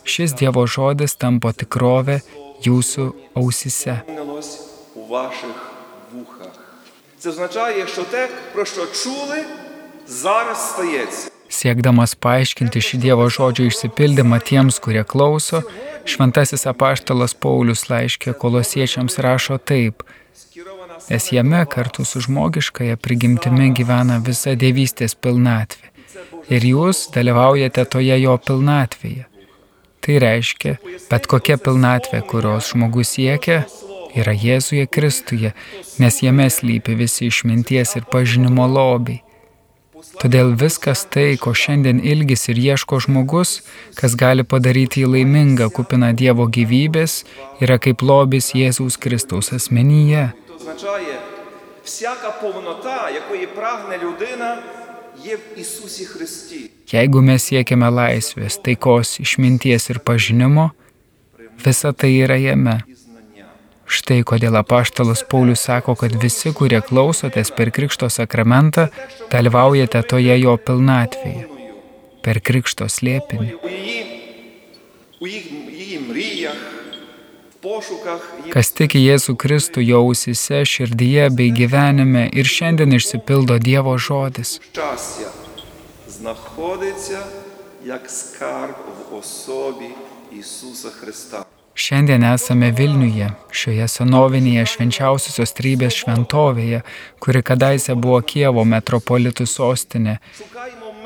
Šis 0.05 0.33
Dievo 0.37 0.65
žodis 0.69 1.15
tampo 1.21 1.53
tikrovę 1.53 2.19
jūsų 2.64 3.12
ausise. 3.34 4.00
Це 7.18 7.28
означає, 7.28 7.86
що 7.86 8.02
те, 8.04 8.28
про 8.52 8.64
що 8.64 8.86
чули, 8.86 9.44
зараз 10.06 10.70
стається. 10.70 11.30
Siekdamas 11.50 12.14
paaiškinti 12.14 12.78
šį 12.78 12.96
Dievo 13.02 13.26
žodžio 13.26 13.66
išsipildymą 13.66 14.38
tiems, 14.38 14.78
kurie 14.78 15.02
klauso, 15.02 15.64
šventasis 16.06 16.62
apaštalas 16.70 17.34
Paulius 17.34 17.88
laiškė 17.90 18.36
kolosiečiams 18.38 19.18
rašo 19.18 19.58
taip, 19.58 20.04
nes 21.10 21.24
jame 21.34 21.64
kartu 21.66 22.06
su 22.06 22.22
žmogiškaja 22.22 22.96
prigimtimi 22.96 23.72
gyvena 23.74 24.20
visa 24.22 24.54
dievystės 24.54 25.18
pilnatvė 25.18 25.90
ir 26.54 26.66
jūs 26.66 27.08
dalyvaujate 27.14 27.84
toje 27.94 28.16
jo 28.22 28.36
pilnatvėje. 28.46 29.26
Tai 30.04 30.16
reiškia, 30.24 30.78
bet 31.10 31.26
kokia 31.28 31.58
pilnatvė, 31.60 32.22
kurios 32.24 32.70
žmogus 32.72 33.14
siekia, 33.16 33.64
yra 34.16 34.32
Jėzuje 34.32 34.86
Kristuje, 34.88 35.52
nes 36.00 36.22
jame 36.24 36.48
slypi 36.50 36.96
visi 36.96 37.28
išminties 37.28 37.98
ir 38.00 38.06
pažinimo 38.12 38.64
lobiai. 38.66 39.20
Todėl 40.20 40.54
viskas 40.56 41.04
tai, 41.12 41.36
ko 41.36 41.52
šiandien 41.52 42.00
ilgis 42.00 42.48
ir 42.48 42.58
ieško 42.58 43.02
žmogus, 43.04 43.60
kas 43.98 44.16
gali 44.16 44.46
padaryti 44.48 45.04
jį 45.04 45.10
laimingą, 45.14 45.68
kupiną 45.76 46.14
Dievo 46.16 46.48
gyvybės, 46.48 47.24
yra 47.60 47.76
kaip 47.76 48.00
lobis 48.00 48.54
Jėzaus 48.56 48.96
Kristaus 48.96 49.52
asmenyje. 49.52 50.30
Всяка 51.84 52.30
повнота, 52.30 53.10
якої 53.10 53.46
прагне 53.46 53.98
людина, 53.98 54.62
Jeigu 56.91 57.21
mes 57.25 57.45
siekiame 57.49 57.89
laisvės, 57.91 58.59
taikos, 58.65 59.15
išminties 59.23 59.89
ir 59.93 60.01
pažinimo, 60.05 60.69
visa 61.65 61.93
tai 61.93 62.11
yra 62.19 62.37
jame. 62.41 62.79
Štai 63.85 64.23
kodėl 64.25 64.57
apaštalas 64.57 65.21
Paulius 65.29 65.65
sako, 65.67 65.93
kad 65.99 66.15
visi, 66.21 66.49
kurie 66.57 66.81
klausotės 66.81 67.51
per 67.53 67.69
Krikšto 67.73 68.09
sakramentą, 68.09 68.87
dalyvaujate 69.33 70.01
toje 70.09 70.39
jo 70.41 70.55
pilnatvėje, 70.57 71.45
per 72.25 72.41
Krikšto 72.41 72.89
slėpinį. 72.89 73.53
Kas 78.53 78.69
tiki 78.77 78.99
Jėzų 79.01 79.33
Kristų 79.41 79.81
jo 79.85 80.01
ausise, 80.05 80.61
širdyje 80.69 81.29
bei 81.37 81.53
gyvenime 81.55 82.27
ir 82.29 82.49
šiandien 82.49 82.93
išsipildo 82.97 83.57
Dievo 83.63 83.95
žodis. 83.97 84.59
Šiandien 91.75 92.23
esame 92.23 92.69
Vilniuje, 92.71 93.31
šioje 93.51 93.87
senovinėje 93.91 94.63
švenčiausiosios 94.75 95.51
trybės 95.57 95.97
šventovėje, 96.03 96.85
kuri 97.19 97.41
kadaise 97.49 97.97
buvo 97.99 98.21
Kievo 98.23 98.63
metropolitų 98.63 99.49
sostinė. 99.49 100.19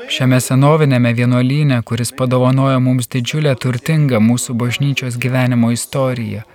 Šiame 0.08 0.38
senovinėme 0.40 1.12
vienuolyne, 1.16 1.82
kuris 1.84 2.12
padovanojo 2.16 2.78
mums 2.80 3.08
didžiulę 3.12 3.52
turtingą 3.60 4.20
mūsų 4.24 4.54
bažnyčios 4.62 5.18
gyvenimo 5.20 5.72
istoriją. 5.74 6.46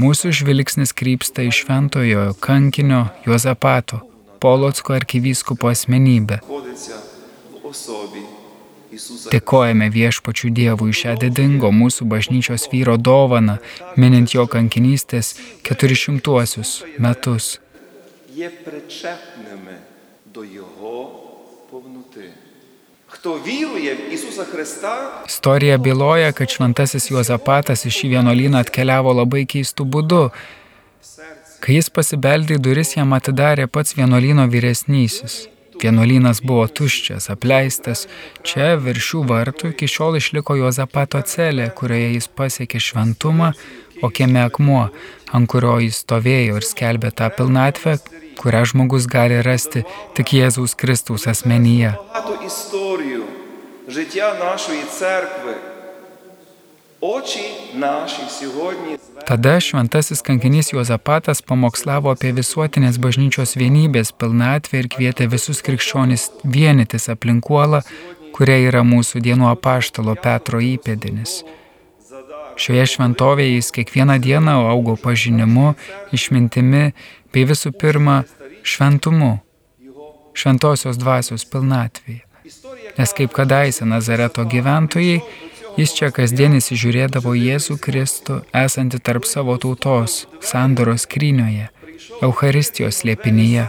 Mūsų 0.00 0.30
žvilgsnis 0.38 0.94
krypsta 0.96 1.42
į 1.44 1.50
šventojo 1.58 2.30
kankinio 2.40 3.08
Juozapato, 3.26 4.00
Polotsko 4.40 4.94
arkivyskupo 4.96 5.68
asmenybę. 5.68 6.38
Dėkojame 9.30 9.86
viešpačių 9.94 10.50
Dievui 10.56 10.94
šią 10.96 11.16
didingo 11.20 11.70
mūsų 11.74 12.06
bažnyčios 12.10 12.66
vyro 12.72 12.96
dovaną, 12.98 13.58
minint 13.96 14.34
jo 14.34 14.46
kankinystės 14.50 15.34
400 15.68 16.64
metus 16.98 17.58
є 21.69 21.69
причепними 21.69 21.71
до 21.71 21.81
Його 21.81 21.81
повноти. 21.81 22.29
Хто 23.07 23.33
вірує 23.33 23.95
в 23.95 24.13
Ісуса 24.13 24.43
Христа, 24.43 25.23
Istorija 25.27 25.77
byloja, 25.77 26.31
kad 26.31 26.49
šventasis 26.49 27.11
Juozapatas 27.11 27.85
į 27.85 27.91
šį 27.97 28.07
vienuolyną 28.15 28.57
atkeliavo 28.59 29.13
labai 29.13 29.45
keistų 29.45 29.85
būdų. 29.85 30.31
Kai 31.59 31.75
jis 31.77 31.89
pasibeldė 31.89 32.57
į 32.57 32.63
duris, 32.65 32.97
jam 32.97 33.13
atidarė 33.13 33.67
pats 33.67 33.97
vienuolyno 33.97 34.47
vyresnysis. 34.49 35.47
Vienuolynas 35.81 36.41
buvo 36.41 36.67
tuščias, 36.67 37.29
apleistas. 37.29 38.07
Čia 38.43 38.75
virš 38.85 39.03
šių 39.09 39.21
vartų 39.31 39.71
iki 39.73 39.87
šiol 39.87 40.17
išliko 40.21 40.55
Juozapato 40.55 41.21
celė, 41.21 41.69
kurioje 41.77 42.13
jis 42.15 42.27
pasiekė 42.27 42.79
šventumą, 42.79 43.53
o 44.03 44.09
kieme 44.09 44.41
akmuo, 44.45 44.89
ant 45.33 45.49
kurio 45.51 45.77
jis 45.83 46.01
stovėjo 46.03 46.59
ir 46.59 46.65
skelbė 46.65 47.11
tą 47.11 47.29
pilnatvę, 47.37 47.97
kurią 48.40 48.64
žmogus 48.72 49.06
gali 49.06 49.42
rasti 49.44 49.84
tik 50.16 50.32
Jėzaus 50.38 50.76
Kristaus 50.80 51.26
asmenyje. 51.28 51.92
Tada 59.26 59.60
šventasis 59.60 60.22
kankinys 60.22 60.72
Juozapatas 60.72 61.40
pamokslavo 61.42 62.12
apie 62.12 62.32
visuotinės 62.36 62.98
bažnyčios 63.04 63.56
vienybės 63.60 64.12
pilnatvę 64.12 64.82
ir 64.82 64.88
kvietė 64.94 65.28
visus 65.32 65.62
krikščionis 65.64 66.28
vienytis 66.56 67.08
aplinkuolą, 67.14 67.80
kuria 68.36 68.58
yra 68.68 68.84
mūsų 68.84 69.24
dienų 69.24 69.48
apaštalo 69.54 70.16
Petro 70.24 70.60
įpėdinis. 70.64 71.40
Šioje 72.60 72.84
šventovėje 72.92 73.54
jis 73.56 73.72
kiekvieną 73.72 74.18
dieną 74.20 74.58
augo 74.68 74.98
pažinimu, 75.00 75.72
išmintimi 76.12 76.90
bei 77.32 77.46
visų 77.46 77.72
pirma 77.78 78.22
šventumu, 78.66 79.38
šventosios 80.34 80.98
dvasios 80.98 81.46
pilnatvėje. 81.50 82.24
Nes 82.98 83.12
kaip 83.16 83.32
kadaise 83.34 83.86
Nazareto 83.86 84.44
gyventojai, 84.44 85.20
jis 85.78 85.92
čia 85.96 86.10
kasdien 86.14 86.56
įsižiūrėdavo 86.58 87.36
Jėzų 87.38 87.78
Kristų 87.84 88.40
esantį 88.64 89.00
tarp 89.06 89.28
savo 89.30 89.56
tautos, 89.62 90.24
sandoros 90.42 91.06
krynioje, 91.06 91.70
Euharistijos 92.20 93.04
liepinyje. 93.06 93.68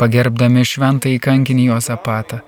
Pagerbdami 0.00 0.64
šventąjį 0.68 1.18
kankinį 1.26 1.68
Jozapatą, 1.72 2.42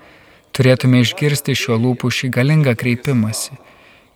turėtume 0.53 1.01
išgirsti 1.05 1.57
šio 1.57 1.81
lūpų 1.81 2.13
šį 2.19 2.35
galingą 2.37 2.77
kreipimąsi– 2.77 3.57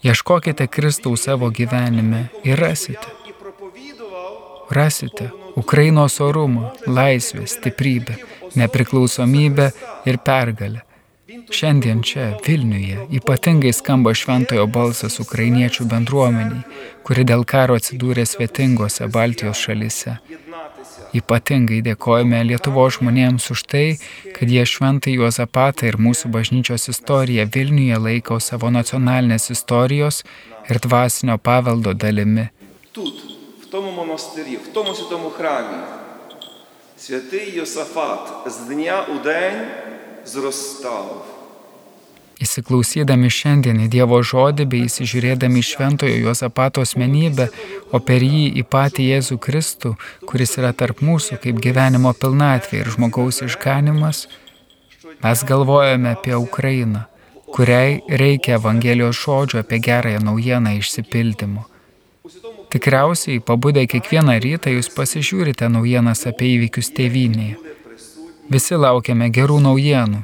Ieškokite 0.03 0.67
Kristaus 0.67 1.23
savo 1.23 1.51
gyvenime 1.51 2.27
ir 2.45 2.61
rasite. 2.61 3.09
Rasite 4.71 5.31
Ukrainos 5.57 6.21
orumą, 6.21 6.71
laisvę, 6.87 7.47
stiprybę, 7.47 8.15
nepriklausomybę 8.57 9.71
ir 10.07 10.19
pergalę. 10.19 10.81
Šiandien 11.51 12.03
čia, 12.03 12.37
Vilniuje, 12.47 13.07
ypatingai 13.11 13.73
skamba 13.73 14.15
šventojo 14.15 14.67
balsas 14.67 15.19
ukrainiečių 15.21 15.85
bendruomeniai, 15.91 16.63
kuri 17.05 17.25
dėl 17.25 17.45
karo 17.49 17.77
atsidūrė 17.81 18.25
svetingose 18.29 19.09
Baltijos 19.13 19.61
šalise. 19.65 20.19
Ypatingai 21.14 21.82
dėkojame 21.86 22.40
Lietuvo 22.48 22.88
žmonėms 22.96 23.50
už 23.54 23.64
tai, 23.70 23.86
kad 24.36 24.50
jie 24.50 24.66
šventai 24.66 25.14
Juozapatą 25.18 25.88
ir 25.90 26.00
mūsų 26.02 26.32
bažnyčios 26.34 26.90
istoriją 26.94 27.46
Vilniuje 27.54 28.00
laiko 28.06 28.40
savo 28.40 28.72
nacionalinės 28.74 29.52
istorijos 29.56 30.24
ir 30.70 30.80
dvasinio 30.80 31.38
paveldo 31.38 31.94
dalimi. 31.94 32.50
тут, 32.94 33.24
в 33.64 33.66
тому 33.66 33.92
монастирі, 33.92 34.58
в 34.58 34.74
тому 34.74 34.94
святому 34.96 35.30
храмі. 35.30 35.78
Святий 36.98 37.56
Йосафат 37.56 38.30
з 38.46 38.58
дня 38.58 39.06
у 39.16 39.24
день 39.24 39.68
зростав. 40.26 41.26
Įsiklausydami 42.39 43.27
šiandien 43.35 43.81
į 43.83 43.89
Dievo 43.91 44.21
žodį 44.23 44.67
bei 44.71 44.85
įsižiūrėdami 44.87 45.63
šventojo 45.65 46.19
Juozapato 46.23 46.85
asmenybę, 46.87 47.49
o 47.91 47.99
per 47.99 48.23
jį 48.23 48.45
į 48.61 48.63
patį 48.75 49.07
Jėzų 49.09 49.39
Kristų, 49.43 49.97
kuris 50.29 50.55
yra 50.61 50.71
tarp 50.71 51.03
mūsų 51.03 51.41
kaip 51.43 51.59
gyvenimo 51.65 52.13
pilnatvė 52.15 52.85
ir 52.85 52.93
žmogaus 52.95 53.43
išganimas, 53.43 54.29
mes 55.25 55.43
galvojame 55.51 56.15
apie 56.15 56.37
Ukrainą, 56.39 57.09
kuriai 57.51 57.99
reikia 58.23 58.55
Evangelijos 58.61 59.19
žodžio 59.19 59.65
apie 59.65 59.83
gerąją 59.83 60.23
naujieną 60.31 60.79
išsipildymo. 60.79 61.67
Tikriausiai, 62.71 63.41
pabudę 63.41 63.83
kiekvieną 63.91 64.39
rytą, 64.45 64.71
jūs 64.71 64.93
pasižiūrite 64.95 65.67
naujienas 65.73 66.27
apie 66.31 66.55
įvykius 66.55 66.93
tėvynėje. 66.95 67.57
Visi 68.53 68.77
laukiame 68.79 69.27
gerų 69.33 69.59
naujienų, 69.65 70.21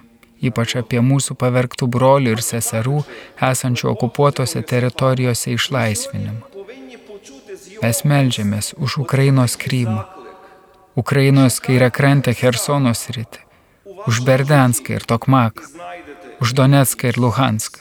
ypač 0.49 0.77
apie 0.81 1.01
mūsų 1.05 1.37
pavergtų 1.41 1.89
brolių 1.91 2.35
ir 2.37 2.43
seserų 2.45 3.05
esančių 3.51 3.91
okupuotose 3.95 4.63
teritorijose 4.63 5.55
išlaisvinimą. 5.55 6.43
Mes 7.83 8.05
melžiamės 8.09 8.75
už 8.81 8.99
Ukrainos 9.05 9.57
Krymą, 9.61 10.05
Ukrainos 10.97 11.59
kairiakrantę 11.65 12.33
Hersono 12.39 12.93
sritį, 12.95 13.43
už 14.07 14.23
Berdanską 14.25 14.95
ir 14.99 15.05
Tokmaką, 15.05 15.67
už 16.41 16.55
Donetską 16.55 17.11
ir 17.11 17.19
Luhanską. 17.19 17.81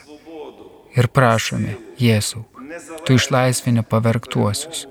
Ir 0.98 1.08
prašome, 1.10 1.78
Jėzau, 1.98 2.44
tu 3.06 3.16
išlaisvini 3.18 3.82
pavergtuosius, 3.90 4.86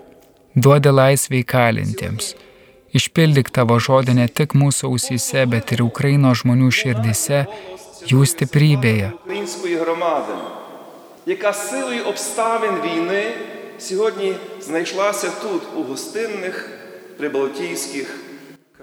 duodi 0.54 0.90
laisvę 0.90 1.42
įkalintiems, 1.42 2.32
išpildyk 2.93 3.49
tavo 3.51 3.79
žodį 3.79 4.13
ne 4.19 4.27
tik 4.27 4.55
mūsų 4.55 4.91
ausyse, 4.91 5.45
bet 5.45 5.71
ir 5.75 5.83
Ukrainos 5.86 6.43
žmonių 6.43 6.69
širdise, 6.71 7.45
jų 8.07 8.21
stiprybėje. 8.25 9.12
української 9.23 9.75
громади, 9.75 10.33
яка 11.25 11.53
силою 11.53 12.05
обставин 12.05 12.75
війни 12.81 13.33
сьогодні 13.77 14.36
знайшлася 14.62 15.29
тут, 15.41 15.62
у 15.75 15.83
гостинних 15.83 16.69
прибалтійських 17.17 18.23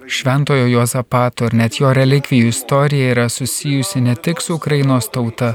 Šventojo 0.07 0.66
Jozapato 0.68 1.46
ir 1.48 1.55
net 1.57 1.81
jo 1.81 1.88
relikvijų 1.96 2.50
istorija 2.53 3.12
yra 3.14 3.29
susijusi 3.29 4.00
ne 4.00 4.14
tik 4.14 4.40
su 4.40 4.55
Ukrainos 4.55 5.09
tauta, 5.09 5.55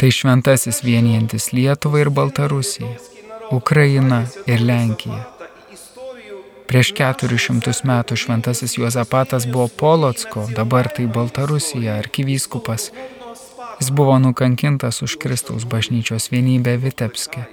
tai 0.00 0.08
šventasis 0.10 0.80
vienijantis 0.84 1.52
Lietuvą 1.52 2.00
ir 2.04 2.10
Baltarusiją, 2.10 2.94
Ukrainą 3.52 4.24
ir 4.46 4.64
Lenkiją. 4.64 5.20
Prieš 6.69 6.91
400 6.93 7.81
metų 7.89 8.13
šventasis 8.13 8.75
Juozapatas 8.77 9.47
buvo 9.49 9.65
Polocko, 9.73 10.43
dabar 10.53 10.85
tai 10.93 11.07
Baltarusija, 11.09 11.95
arkivyskupas. 11.97 12.91
Jis 13.79 13.89
buvo 13.89 14.19
nukankintas 14.21 15.01
už 15.01 15.17
Kristaus 15.17 15.65
bažnyčios 15.65 16.29
vienybę 16.29 16.77
Vitebske. 16.77 17.47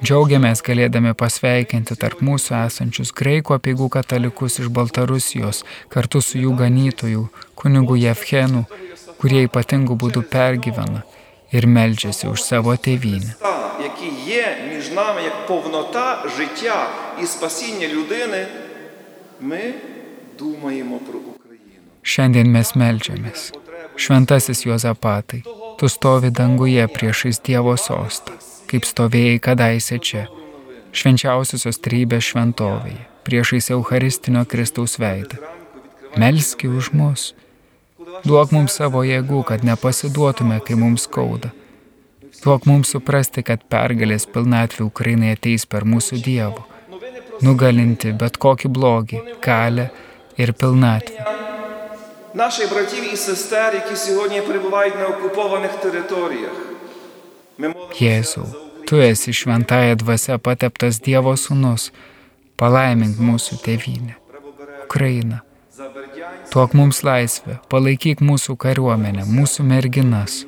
Džiaugiamės 0.00 0.64
galėdami 0.64 1.12
pasveikinti 1.12 1.98
tarp 2.00 2.24
mūsų 2.24 2.56
esančius 2.62 3.12
graikų 3.12 3.60
apieigų 3.60 3.92
katalikus 4.00 4.56
iš 4.62 4.72
Baltarusijos 4.72 5.60
kartu 5.92 6.24
su 6.24 6.40
jų 6.40 6.56
ganytojų, 6.56 7.28
kunigų 7.52 8.00
Jevhenų, 8.08 8.64
kurie 9.20 9.44
ypatingų 9.44 10.00
būdų 10.00 10.24
pergyvena 10.32 11.04
ir 11.51 11.67
meldžiasi 11.67 12.27
už 12.27 12.43
savo 12.43 12.75
tėvynę. 12.75 13.35
Та, 13.39 13.75
які 13.83 14.09
є 14.27 14.57
між 14.73 14.91
нами 14.91 15.23
як 15.23 15.47
повнота 15.47 16.23
життя 16.37 16.89
і 17.23 17.25
спасіння 17.25 17.87
людини, 17.87 18.47
ми 19.41 19.73
думаємо 20.39 20.97
про 20.97 21.19
Україну. 21.19 21.37
Šiandien 22.03 22.47
mes 22.47 22.75
melžiamės. 22.75 23.51
Šventasis 23.97 24.65
Juozapatai, 24.65 25.43
tu 25.77 25.89
stovi 25.89 26.29
danguje 26.31 26.87
priešais 26.87 27.41
Dievo 27.41 27.73
sostą, 27.77 28.31
kaip 28.69 28.85
stovėjai 28.85 29.39
kadaise 29.41 29.97
čia, 29.99 30.27
švenčiausiosios 30.93 31.81
trybės 31.81 32.29
šventovėje, 32.29 33.01
priešais 33.25 33.71
Eucharistinio 33.75 34.45
Kristaus 34.45 34.99
veidą. 35.01 35.41
Melski 36.15 36.69
už 36.69 36.93
mus. 36.93 37.33
Duok 38.25 38.51
mums 38.53 38.75
savo 38.77 39.03
jėgų, 39.05 39.43
kad 39.49 39.63
nepasiduotume, 39.67 40.59
kai 40.65 40.75
mums 40.77 41.07
skauda. 41.07 41.51
Duok 42.43 42.67
mums 42.69 42.91
suprasti, 42.93 43.43
kad 43.43 43.63
pergalės 43.71 44.27
pilnatvė 44.29 44.85
Ukrainai 44.85 45.33
ateis 45.37 45.65
per 45.65 45.85
mūsų 45.85 46.21
Dievo, 46.25 46.67
nugalinti 47.41 48.13
bet 48.13 48.37
kokį 48.37 48.69
blogį, 48.69 49.23
kalę 49.41 49.89
ir 50.37 50.53
pilnatvę. 50.53 51.33
Наших 52.33 52.73
братів 52.73 53.13
і 53.13 53.17
сестер, 53.17 53.73
які 53.75 53.95
сьогодні 53.95 54.41
перебувають 54.41 54.99
на 54.99 55.07
окупованих 55.07 55.71
територіях. 55.71 56.51
Ми 57.57 57.67
молимося 57.67 58.03
Jėzau, 58.05 58.45
tu 58.87 59.01
esi 59.01 59.33
šventąją 59.33 59.95
dvasia 59.95 60.37
pateptas 60.37 61.01
Dievo 61.01 61.33
sūnus, 61.33 61.89
palaimink 62.59 63.17
mūsų 63.17 63.57
tėvynę. 63.65 64.13
Ukrainą. 64.85 65.39
Tuok 66.52 66.74
mums 66.76 66.98
laisvę, 67.00 67.54
palaikyk 67.72 68.20
mūsų 68.20 68.58
kariuomenę, 68.60 69.22
mūsų 69.24 69.64
merginas 69.64 70.42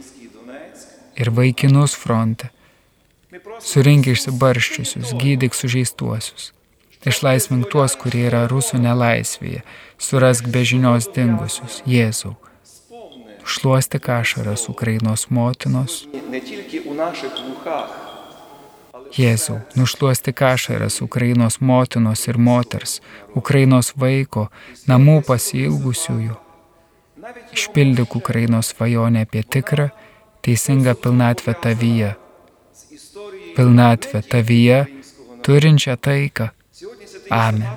ir 1.16 1.30
vaikinus 1.32 1.94
fronte. 1.96 2.50
Surink 3.64 4.10
išsibarščiusius, 4.12 5.14
gydyk 5.16 5.56
sužeistuosius. 5.56 6.50
Išlaisvink 7.08 7.70
tuos, 7.72 7.96
kurie 7.96 8.26
yra 8.28 8.44
rusų 8.52 8.82
nelaisvėje. 8.84 9.64
Surask 9.96 10.52
be 10.52 10.66
žinios 10.68 11.08
dingusius, 11.16 11.80
Jėzau. 11.88 12.36
Šluosti 13.48 13.96
kašaras 13.96 14.68
Ukrainos 14.68 15.30
motinos. 15.32 16.02
Ne 16.28 16.44
tik 16.44 16.84
mūsų 16.84 17.40
lūkach, 17.48 18.03
Jėzau, 19.14 19.60
nušluostik 19.78 20.40
ašaras 20.42 20.98
Ukrainos 21.04 21.60
motinos 21.60 22.24
ir 22.26 22.38
moters, 22.38 22.98
Ukrainos 23.38 23.92
vaiko, 23.94 24.48
namų 24.90 25.20
pasilgusiųjų. 25.28 26.34
Išpildyk 27.54 28.16
Ukrainos 28.18 28.72
svajonę 28.74 29.22
apie 29.26 29.44
tikrą, 29.46 29.88
teisingą 30.42 30.96
pilnatvę 30.98 31.54
tavyje. 31.54 32.10
Pilnatvę 33.56 34.22
tavyje, 34.22 34.80
turinčią 35.46 35.96
taiką. 35.96 36.50
Amen. 37.30 37.70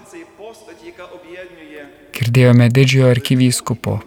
Girdėjome 2.17 2.71
didžiojo 2.73 3.11
arkivyskupo 3.13 3.99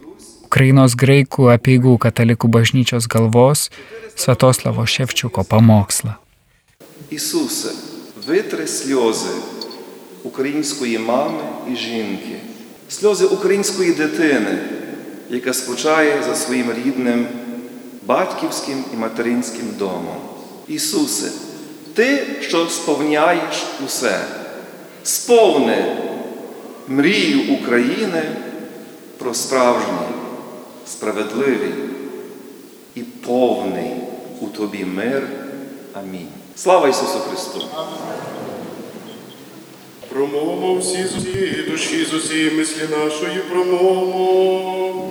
Ukrainos 0.51 0.97
graikų 0.99 1.47
apieigų 1.53 1.93
katalikų 2.03 2.51
bažnyčios 2.51 3.07
galvos 3.07 3.69
Svetoslavo 4.19 4.83
Ševčiuko 4.83 5.47
pamokslą. 5.47 6.17
Ісусе, 7.11 7.69
витри 8.27 8.67
сльози 8.67 9.31
української 10.23 10.99
мами 10.99 11.43
і 11.73 11.77
жінки, 11.77 12.37
сльози 12.89 13.25
української 13.25 13.93
дитини, 13.93 14.59
яка 15.31 15.53
скучає 15.53 16.23
за 16.23 16.35
своїм 16.35 16.73
рідним 16.73 17.27
батьківським 18.07 18.85
і 18.95 18.97
материнським 18.97 19.75
домом. 19.79 20.17
Ісусе, 20.69 21.31
Ти, 21.95 22.27
що 22.41 22.69
сповняєш 22.69 23.67
усе, 23.87 24.21
сповни 25.03 25.97
мрію 26.89 27.55
України 27.55 28.23
про 29.19 29.35
справжній, 29.35 30.15
справедливий 30.87 31.75
і 32.95 33.03
повний 33.03 33.91
у 34.41 34.47
Тобі 34.47 34.85
мир. 34.85 35.23
Амінь. 35.93 36.40
Слава 36.63 36.89
Ісусу 36.89 37.19
Христу! 37.19 37.65
Промовимо 40.09 40.79
всі 40.79 41.05
з 41.05 41.17
усієї 41.17 41.63
душі, 41.71 42.05
з 42.05 42.15
усієї 42.15 42.51
мислі 42.51 42.83
нашої 42.91 43.39
промовимо. 43.39 45.09